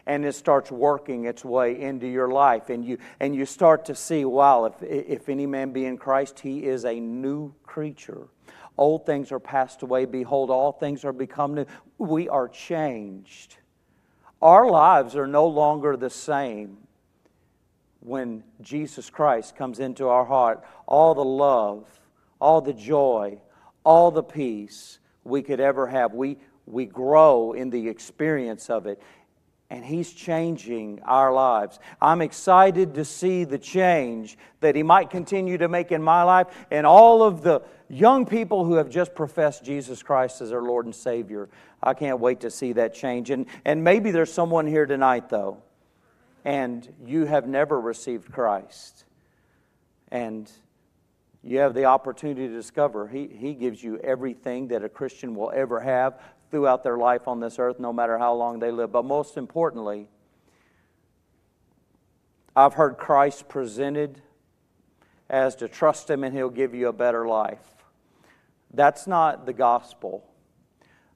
and 0.08 0.24
it 0.24 0.34
starts 0.34 0.72
working 0.72 1.26
its 1.26 1.44
way 1.44 1.78
into 1.80 2.06
your 2.06 2.30
life 2.30 2.70
and 2.70 2.84
you 2.84 2.98
and 3.20 3.36
you 3.36 3.44
start 3.44 3.84
to 3.84 3.94
see 3.94 4.24
wow 4.24 4.64
if 4.64 4.82
if 4.82 5.28
any 5.28 5.46
man 5.46 5.70
be 5.70 5.84
in 5.84 5.96
Christ 5.96 6.40
he 6.40 6.64
is 6.64 6.84
a 6.84 6.98
new 6.98 7.54
creature. 7.62 8.26
Old 8.78 9.04
things 9.04 9.30
are 9.32 9.40
passed 9.40 9.82
away. 9.82 10.06
Behold 10.06 10.50
all 10.50 10.72
things 10.72 11.04
are 11.04 11.12
become 11.12 11.54
new. 11.54 11.66
We 11.98 12.28
are 12.28 12.48
changed 12.48 13.58
our 14.40 14.68
lives 14.68 15.16
are 15.16 15.26
no 15.26 15.46
longer 15.46 15.96
the 15.96 16.10
same 16.10 16.78
when 18.00 18.44
Jesus 18.60 19.10
Christ 19.10 19.56
comes 19.56 19.80
into 19.80 20.08
our 20.08 20.24
heart. 20.24 20.64
All 20.86 21.14
the 21.14 21.24
love 21.24 21.98
all 22.40 22.60
the 22.60 22.72
joy 22.72 23.40
all 23.84 24.10
the 24.10 24.22
peace 24.22 24.98
we 25.24 25.42
could 25.42 25.60
ever 25.60 25.86
have. 25.86 26.12
We 26.12 26.38
we 26.66 26.84
grow 26.84 27.52
in 27.52 27.70
the 27.70 27.88
experience 27.88 28.68
of 28.68 28.86
it 28.86 29.00
and 29.70 29.84
He's 29.84 30.12
changing 30.12 31.00
our 31.04 31.32
lives. 31.32 31.78
I'm 32.00 32.22
excited 32.22 32.94
to 32.94 33.04
see 33.04 33.44
the 33.44 33.58
change 33.58 34.38
that 34.60 34.74
He 34.74 34.82
might 34.82 35.10
continue 35.10 35.58
to 35.58 35.68
make 35.68 35.92
in 35.92 36.02
my 36.02 36.22
life 36.22 36.46
and 36.70 36.86
all 36.86 37.22
of 37.22 37.42
the 37.42 37.62
young 37.88 38.26
people 38.26 38.64
who 38.64 38.74
have 38.74 38.88
just 38.88 39.14
professed 39.14 39.64
Jesus 39.64 40.02
Christ 40.02 40.40
as 40.40 40.50
their 40.50 40.62
Lord 40.62 40.86
and 40.86 40.94
Savior. 40.94 41.48
I 41.82 41.94
can't 41.94 42.20
wait 42.20 42.40
to 42.40 42.50
see 42.50 42.72
that 42.74 42.94
change. 42.94 43.30
And, 43.30 43.46
and 43.64 43.84
maybe 43.84 44.10
there's 44.10 44.32
someone 44.32 44.66
here 44.66 44.86
tonight, 44.86 45.28
though, 45.28 45.62
and 46.44 46.86
you 47.04 47.26
have 47.26 47.46
never 47.46 47.80
received 47.80 48.32
Christ. 48.32 49.04
And 50.10 50.50
you 51.42 51.58
have 51.58 51.74
the 51.74 51.84
opportunity 51.84 52.48
to 52.48 52.54
discover 52.54 53.06
he, 53.06 53.26
he 53.26 53.54
gives 53.54 53.82
you 53.82 53.98
everything 53.98 54.68
that 54.68 54.82
a 54.82 54.88
Christian 54.88 55.34
will 55.34 55.52
ever 55.54 55.80
have 55.80 56.20
throughout 56.50 56.82
their 56.82 56.96
life 56.96 57.28
on 57.28 57.40
this 57.40 57.58
earth, 57.58 57.78
no 57.78 57.92
matter 57.92 58.18
how 58.18 58.34
long 58.34 58.58
they 58.58 58.70
live. 58.70 58.92
But 58.92 59.04
most 59.04 59.36
importantly, 59.36 60.08
I've 62.56 62.74
heard 62.74 62.96
Christ 62.96 63.48
presented 63.48 64.20
as 65.30 65.54
to 65.56 65.68
trust 65.68 66.08
Him 66.08 66.24
and 66.24 66.34
He'll 66.34 66.50
give 66.50 66.74
you 66.74 66.88
a 66.88 66.92
better 66.92 67.26
life. 67.26 67.60
That's 68.72 69.06
not 69.06 69.46
the 69.46 69.52
gospel. 69.52 70.24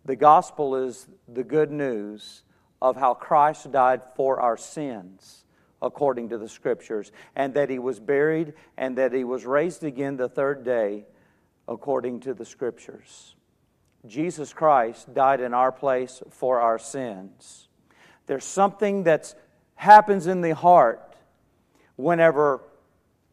The 0.05 0.17
gospel 0.17 0.77
is 0.77 1.09
the 1.29 1.45
good 1.45 1.71
news 1.71 2.43
of 2.81 2.97
how 2.97 3.15
Christ 3.15 3.71
died 3.71 4.03
for 4.17 4.41
our 4.41 4.57
sins, 4.57 5.45
according 5.81 6.31
to 6.31 6.39
the 6.39 6.49
Scriptures, 6.49 7.13
and 7.37 7.55
that 7.55 7.71
He 7.71 7.79
was 7.79 8.01
buried 8.01 8.55
and 8.77 8.99
that 8.99 9.13
He 9.13 9.25
was 9.25 9.45
raised 9.47 9.85
again 9.85 10.17
the 10.17 10.29
third 10.29 10.65
day, 10.65 11.07
according 11.69 12.21
to 12.21 12.35
the 12.35 12.45
Scriptures. 12.45 13.37
Jesus 14.07 14.53
Christ 14.53 15.15
died 15.15 15.41
in 15.41 15.55
our 15.55 15.71
place 15.71 16.23
for 16.31 16.61
our 16.61 16.79
sins. 16.79 17.69
There's 18.27 18.45
something 18.45 19.05
that 19.05 19.35
happens 19.77 20.27
in 20.27 20.41
the 20.41 20.55
heart 20.55 21.17
whenever 21.97 22.61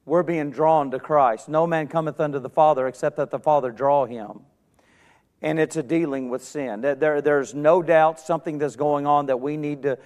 we're 0.06 0.24
being 0.24 0.52
drawn 0.52 0.92
to 0.92 1.00
Christ. 1.00 1.50
No 1.50 1.66
man 1.68 1.88
cometh 1.88 2.20
unto 2.20 2.40
the 2.40 2.50
Father 2.50 2.88
except 2.88 3.18
that 3.18 3.32
the 3.32 3.40
Father 3.40 3.72
draw 3.72 4.06
him. 4.06 4.42
And 5.42 5.60
it's 5.60 5.78
a 5.78 5.84
dealing 5.84 6.30
with 6.30 6.44
sin. 6.44 6.82
There, 6.82 7.22
there's 7.22 7.54
no 7.54 7.82
doubt 7.82 8.20
something 8.20 8.58
that's 8.58 8.76
going 8.76 9.08
on 9.08 9.28
that 9.28 9.40
we 9.40 9.56
need 9.56 9.84
to 9.84 9.98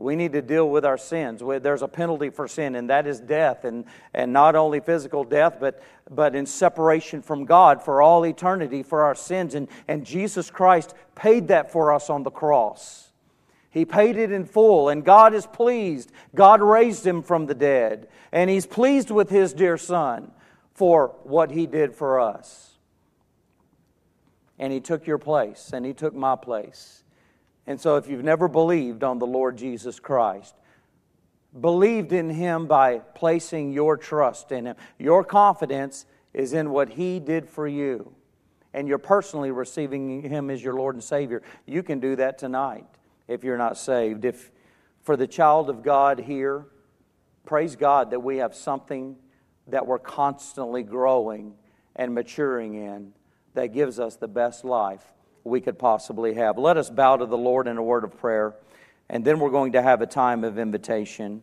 we 0.00 0.14
need 0.14 0.32
to 0.32 0.42
deal 0.42 0.68
with 0.68 0.84
our 0.84 0.96
sins. 0.96 1.42
There's 1.44 1.82
a 1.82 1.88
penalty 1.88 2.30
for 2.30 2.46
sin, 2.46 2.76
and 2.76 2.88
that 2.88 3.06
is 3.06 3.18
death, 3.18 3.64
and, 3.64 3.84
and 4.14 4.32
not 4.32 4.54
only 4.54 4.78
physical 4.80 5.24
death, 5.24 5.56
but, 5.58 5.82
but 6.08 6.36
in 6.36 6.46
separation 6.46 7.20
from 7.20 7.44
God 7.44 7.82
for 7.82 8.00
all 8.00 8.24
eternity 8.24 8.84
for 8.84 9.02
our 9.02 9.16
sins. 9.16 9.54
And, 9.54 9.66
and 9.88 10.06
Jesus 10.06 10.50
Christ 10.50 10.94
paid 11.16 11.48
that 11.48 11.72
for 11.72 11.92
us 11.92 12.10
on 12.10 12.22
the 12.22 12.30
cross. 12.30 13.10
He 13.70 13.84
paid 13.84 14.16
it 14.16 14.30
in 14.30 14.44
full, 14.44 14.88
and 14.88 15.04
God 15.04 15.34
is 15.34 15.46
pleased. 15.46 16.12
God 16.34 16.62
raised 16.62 17.06
him 17.06 17.22
from 17.22 17.46
the 17.46 17.54
dead, 17.54 18.08
and 18.32 18.48
He's 18.48 18.66
pleased 18.66 19.10
with 19.10 19.30
His 19.30 19.52
dear 19.52 19.76
Son 19.76 20.30
for 20.74 21.14
what 21.24 21.50
He 21.50 21.66
did 21.66 21.94
for 21.94 22.20
us. 22.20 22.76
And 24.60 24.72
He 24.72 24.80
took 24.80 25.06
your 25.06 25.18
place, 25.18 25.70
and 25.72 25.84
He 25.84 25.92
took 25.92 26.14
my 26.14 26.36
place. 26.36 27.02
And 27.68 27.78
so, 27.78 27.96
if 27.96 28.08
you've 28.08 28.24
never 28.24 28.48
believed 28.48 29.04
on 29.04 29.18
the 29.18 29.26
Lord 29.26 29.58
Jesus 29.58 30.00
Christ, 30.00 30.54
believed 31.60 32.14
in 32.14 32.30
Him 32.30 32.66
by 32.66 33.00
placing 33.00 33.72
your 33.72 33.98
trust 33.98 34.52
in 34.52 34.64
Him, 34.64 34.76
your 34.98 35.22
confidence 35.22 36.06
is 36.32 36.54
in 36.54 36.70
what 36.70 36.88
He 36.88 37.20
did 37.20 37.46
for 37.46 37.68
you, 37.68 38.14
and 38.72 38.88
you're 38.88 38.96
personally 38.96 39.50
receiving 39.50 40.22
Him 40.22 40.48
as 40.48 40.64
your 40.64 40.76
Lord 40.76 40.94
and 40.94 41.04
Savior, 41.04 41.42
you 41.66 41.82
can 41.82 42.00
do 42.00 42.16
that 42.16 42.38
tonight 42.38 42.86
if 43.28 43.44
you're 43.44 43.58
not 43.58 43.76
saved. 43.76 44.24
If 44.24 44.50
for 45.02 45.14
the 45.14 45.26
child 45.26 45.68
of 45.68 45.82
God 45.82 46.20
here, 46.20 46.64
praise 47.44 47.76
God 47.76 48.12
that 48.12 48.20
we 48.20 48.38
have 48.38 48.54
something 48.54 49.14
that 49.66 49.86
we're 49.86 49.98
constantly 49.98 50.82
growing 50.82 51.52
and 51.96 52.14
maturing 52.14 52.76
in 52.76 53.12
that 53.52 53.74
gives 53.74 54.00
us 54.00 54.16
the 54.16 54.26
best 54.26 54.64
life 54.64 55.04
we 55.44 55.60
could 55.60 55.78
possibly 55.78 56.34
have. 56.34 56.58
Let 56.58 56.76
us 56.76 56.90
bow 56.90 57.16
to 57.16 57.26
the 57.26 57.38
Lord 57.38 57.66
in 57.66 57.76
a 57.76 57.82
word 57.82 58.04
of 58.04 58.18
prayer, 58.18 58.54
and 59.08 59.24
then 59.24 59.40
we're 59.40 59.50
going 59.50 59.72
to 59.72 59.82
have 59.82 60.02
a 60.02 60.06
time 60.06 60.44
of 60.44 60.58
invitation. 60.58 61.42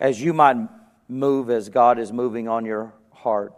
As 0.00 0.20
you 0.20 0.32
might 0.32 0.56
move 1.08 1.50
as 1.50 1.68
God 1.68 1.98
is 1.98 2.12
moving 2.12 2.48
on 2.48 2.64
your 2.64 2.92
heart. 3.12 3.54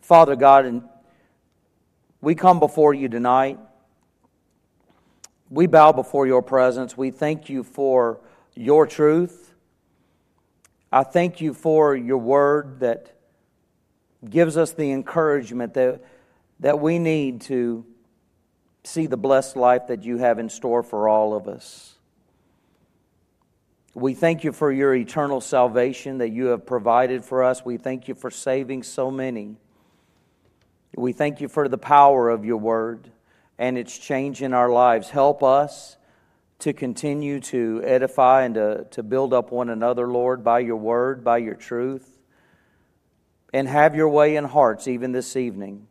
Father 0.00 0.36
God, 0.36 0.64
and 0.64 0.82
we 2.20 2.34
come 2.34 2.60
before 2.60 2.94
you 2.94 3.08
tonight. 3.08 3.58
We 5.50 5.66
bow 5.66 5.92
before 5.92 6.26
your 6.26 6.42
presence. 6.42 6.96
We 6.96 7.10
thank 7.10 7.48
you 7.48 7.62
for 7.62 8.20
your 8.54 8.86
truth. 8.86 9.54
I 10.90 11.02
thank 11.02 11.40
you 11.40 11.52
for 11.52 11.94
your 11.94 12.18
word 12.18 12.80
that 12.80 13.14
gives 14.28 14.56
us 14.56 14.72
the 14.72 14.90
encouragement 14.92 15.74
that 15.74 16.02
that 16.60 16.80
we 16.80 16.98
need 16.98 17.42
to 17.42 17.84
see 18.84 19.06
the 19.06 19.16
blessed 19.16 19.56
life 19.56 19.88
that 19.88 20.02
you 20.02 20.18
have 20.18 20.38
in 20.38 20.48
store 20.48 20.82
for 20.82 21.08
all 21.08 21.34
of 21.34 21.46
us. 21.46 21.94
We 23.94 24.14
thank 24.14 24.44
you 24.44 24.52
for 24.52 24.70
your 24.70 24.94
eternal 24.94 25.40
salvation 25.40 26.18
that 26.18 26.30
you 26.30 26.46
have 26.46 26.64
provided 26.64 27.24
for 27.24 27.42
us. 27.42 27.64
We 27.64 27.78
thank 27.78 28.06
you 28.06 28.14
for 28.14 28.30
saving 28.30 28.84
so 28.84 29.10
many. 29.10 29.56
We 30.96 31.12
thank 31.12 31.40
you 31.40 31.48
for 31.48 31.68
the 31.68 31.78
power 31.78 32.30
of 32.30 32.44
your 32.44 32.58
word 32.58 33.10
and 33.58 33.76
its 33.76 33.98
change 33.98 34.40
in 34.40 34.54
our 34.54 34.70
lives. 34.70 35.10
Help 35.10 35.42
us 35.42 35.96
to 36.60 36.72
continue 36.72 37.40
to 37.40 37.82
edify 37.84 38.42
and 38.44 38.54
to, 38.54 38.86
to 38.92 39.02
build 39.02 39.34
up 39.34 39.50
one 39.50 39.68
another, 39.68 40.06
Lord, 40.06 40.44
by 40.44 40.60
your 40.60 40.76
word, 40.76 41.24
by 41.24 41.38
your 41.38 41.54
truth. 41.54 42.18
And 43.52 43.66
have 43.66 43.96
your 43.96 44.08
way 44.08 44.36
in 44.36 44.44
hearts 44.44 44.86
even 44.86 45.12
this 45.12 45.34
evening. 45.34 45.87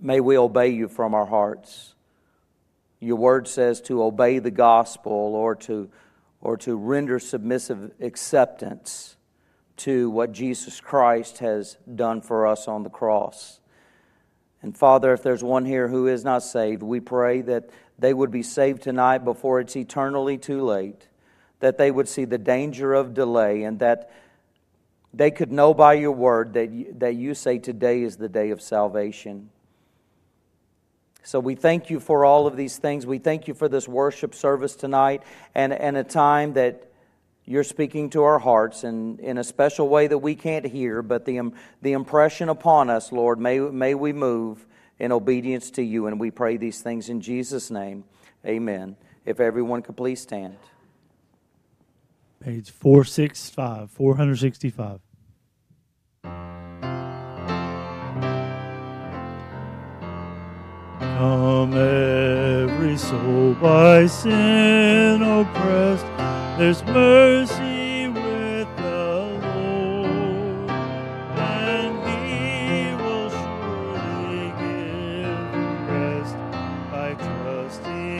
May 0.00 0.20
we 0.20 0.38
obey 0.38 0.68
you 0.68 0.88
from 0.88 1.14
our 1.14 1.26
hearts. 1.26 1.94
Your 3.00 3.16
word 3.16 3.48
says 3.48 3.80
to 3.82 4.02
obey 4.02 4.38
the 4.38 4.50
gospel 4.50 5.12
or 5.12 5.54
to, 5.56 5.90
or 6.40 6.56
to 6.58 6.76
render 6.76 7.18
submissive 7.18 7.92
acceptance 8.00 9.16
to 9.78 10.10
what 10.10 10.32
Jesus 10.32 10.80
Christ 10.80 11.38
has 11.38 11.78
done 11.92 12.20
for 12.20 12.46
us 12.46 12.68
on 12.68 12.82
the 12.82 12.90
cross. 12.90 13.60
And 14.62 14.76
Father, 14.76 15.12
if 15.12 15.22
there's 15.22 15.42
one 15.42 15.64
here 15.64 15.88
who 15.88 16.08
is 16.08 16.24
not 16.24 16.42
saved, 16.42 16.82
we 16.82 17.00
pray 17.00 17.42
that 17.42 17.70
they 17.98 18.12
would 18.12 18.30
be 18.30 18.42
saved 18.42 18.82
tonight 18.82 19.18
before 19.18 19.60
it's 19.60 19.76
eternally 19.76 20.38
too 20.38 20.62
late, 20.62 21.08
that 21.60 21.78
they 21.78 21.90
would 21.90 22.08
see 22.08 22.24
the 22.24 22.38
danger 22.38 22.94
of 22.94 23.14
delay, 23.14 23.62
and 23.62 23.78
that 23.78 24.10
they 25.14 25.30
could 25.30 25.50
know 25.52 25.74
by 25.74 25.94
your 25.94 26.12
word 26.12 26.54
that 26.54 26.70
you, 26.70 26.94
that 26.98 27.14
you 27.14 27.34
say 27.34 27.58
today 27.58 28.02
is 28.02 28.16
the 28.16 28.28
day 28.28 28.50
of 28.50 28.60
salvation. 28.60 29.50
So 31.22 31.40
we 31.40 31.54
thank 31.54 31.90
you 31.90 32.00
for 32.00 32.24
all 32.24 32.46
of 32.46 32.56
these 32.56 32.78
things. 32.78 33.04
We 33.06 33.18
thank 33.18 33.48
you 33.48 33.54
for 33.54 33.68
this 33.68 33.86
worship 33.86 34.34
service 34.34 34.74
tonight 34.76 35.22
and, 35.54 35.72
and 35.72 35.96
a 35.96 36.04
time 36.04 36.54
that 36.54 36.90
you're 37.44 37.64
speaking 37.64 38.10
to 38.10 38.22
our 38.22 38.38
hearts 38.38 38.84
and 38.84 39.18
in 39.20 39.38
a 39.38 39.44
special 39.44 39.88
way 39.88 40.06
that 40.06 40.18
we 40.18 40.34
can't 40.34 40.66
hear, 40.66 41.02
but 41.02 41.24
the, 41.24 41.50
the 41.82 41.92
impression 41.92 42.48
upon 42.48 42.90
us, 42.90 43.10
Lord, 43.10 43.38
may, 43.38 43.58
may 43.58 43.94
we 43.94 44.12
move 44.12 44.66
in 44.98 45.12
obedience 45.12 45.70
to 45.72 45.82
you. 45.82 46.06
And 46.06 46.20
we 46.20 46.30
pray 46.30 46.56
these 46.56 46.82
things 46.82 47.08
in 47.08 47.20
Jesus' 47.20 47.70
name. 47.70 48.04
Amen. 48.46 48.96
If 49.24 49.40
everyone 49.40 49.82
could 49.82 49.96
please 49.96 50.20
stand. 50.20 50.56
Page 52.40 52.70
465, 52.70 53.90
465. 53.90 55.00
Come, 61.18 61.74
every 61.74 62.96
soul 62.96 63.52
by 63.54 64.06
sin 64.06 65.20
oppressed, 65.20 66.06
there's 66.56 66.84
mercy 66.84 67.77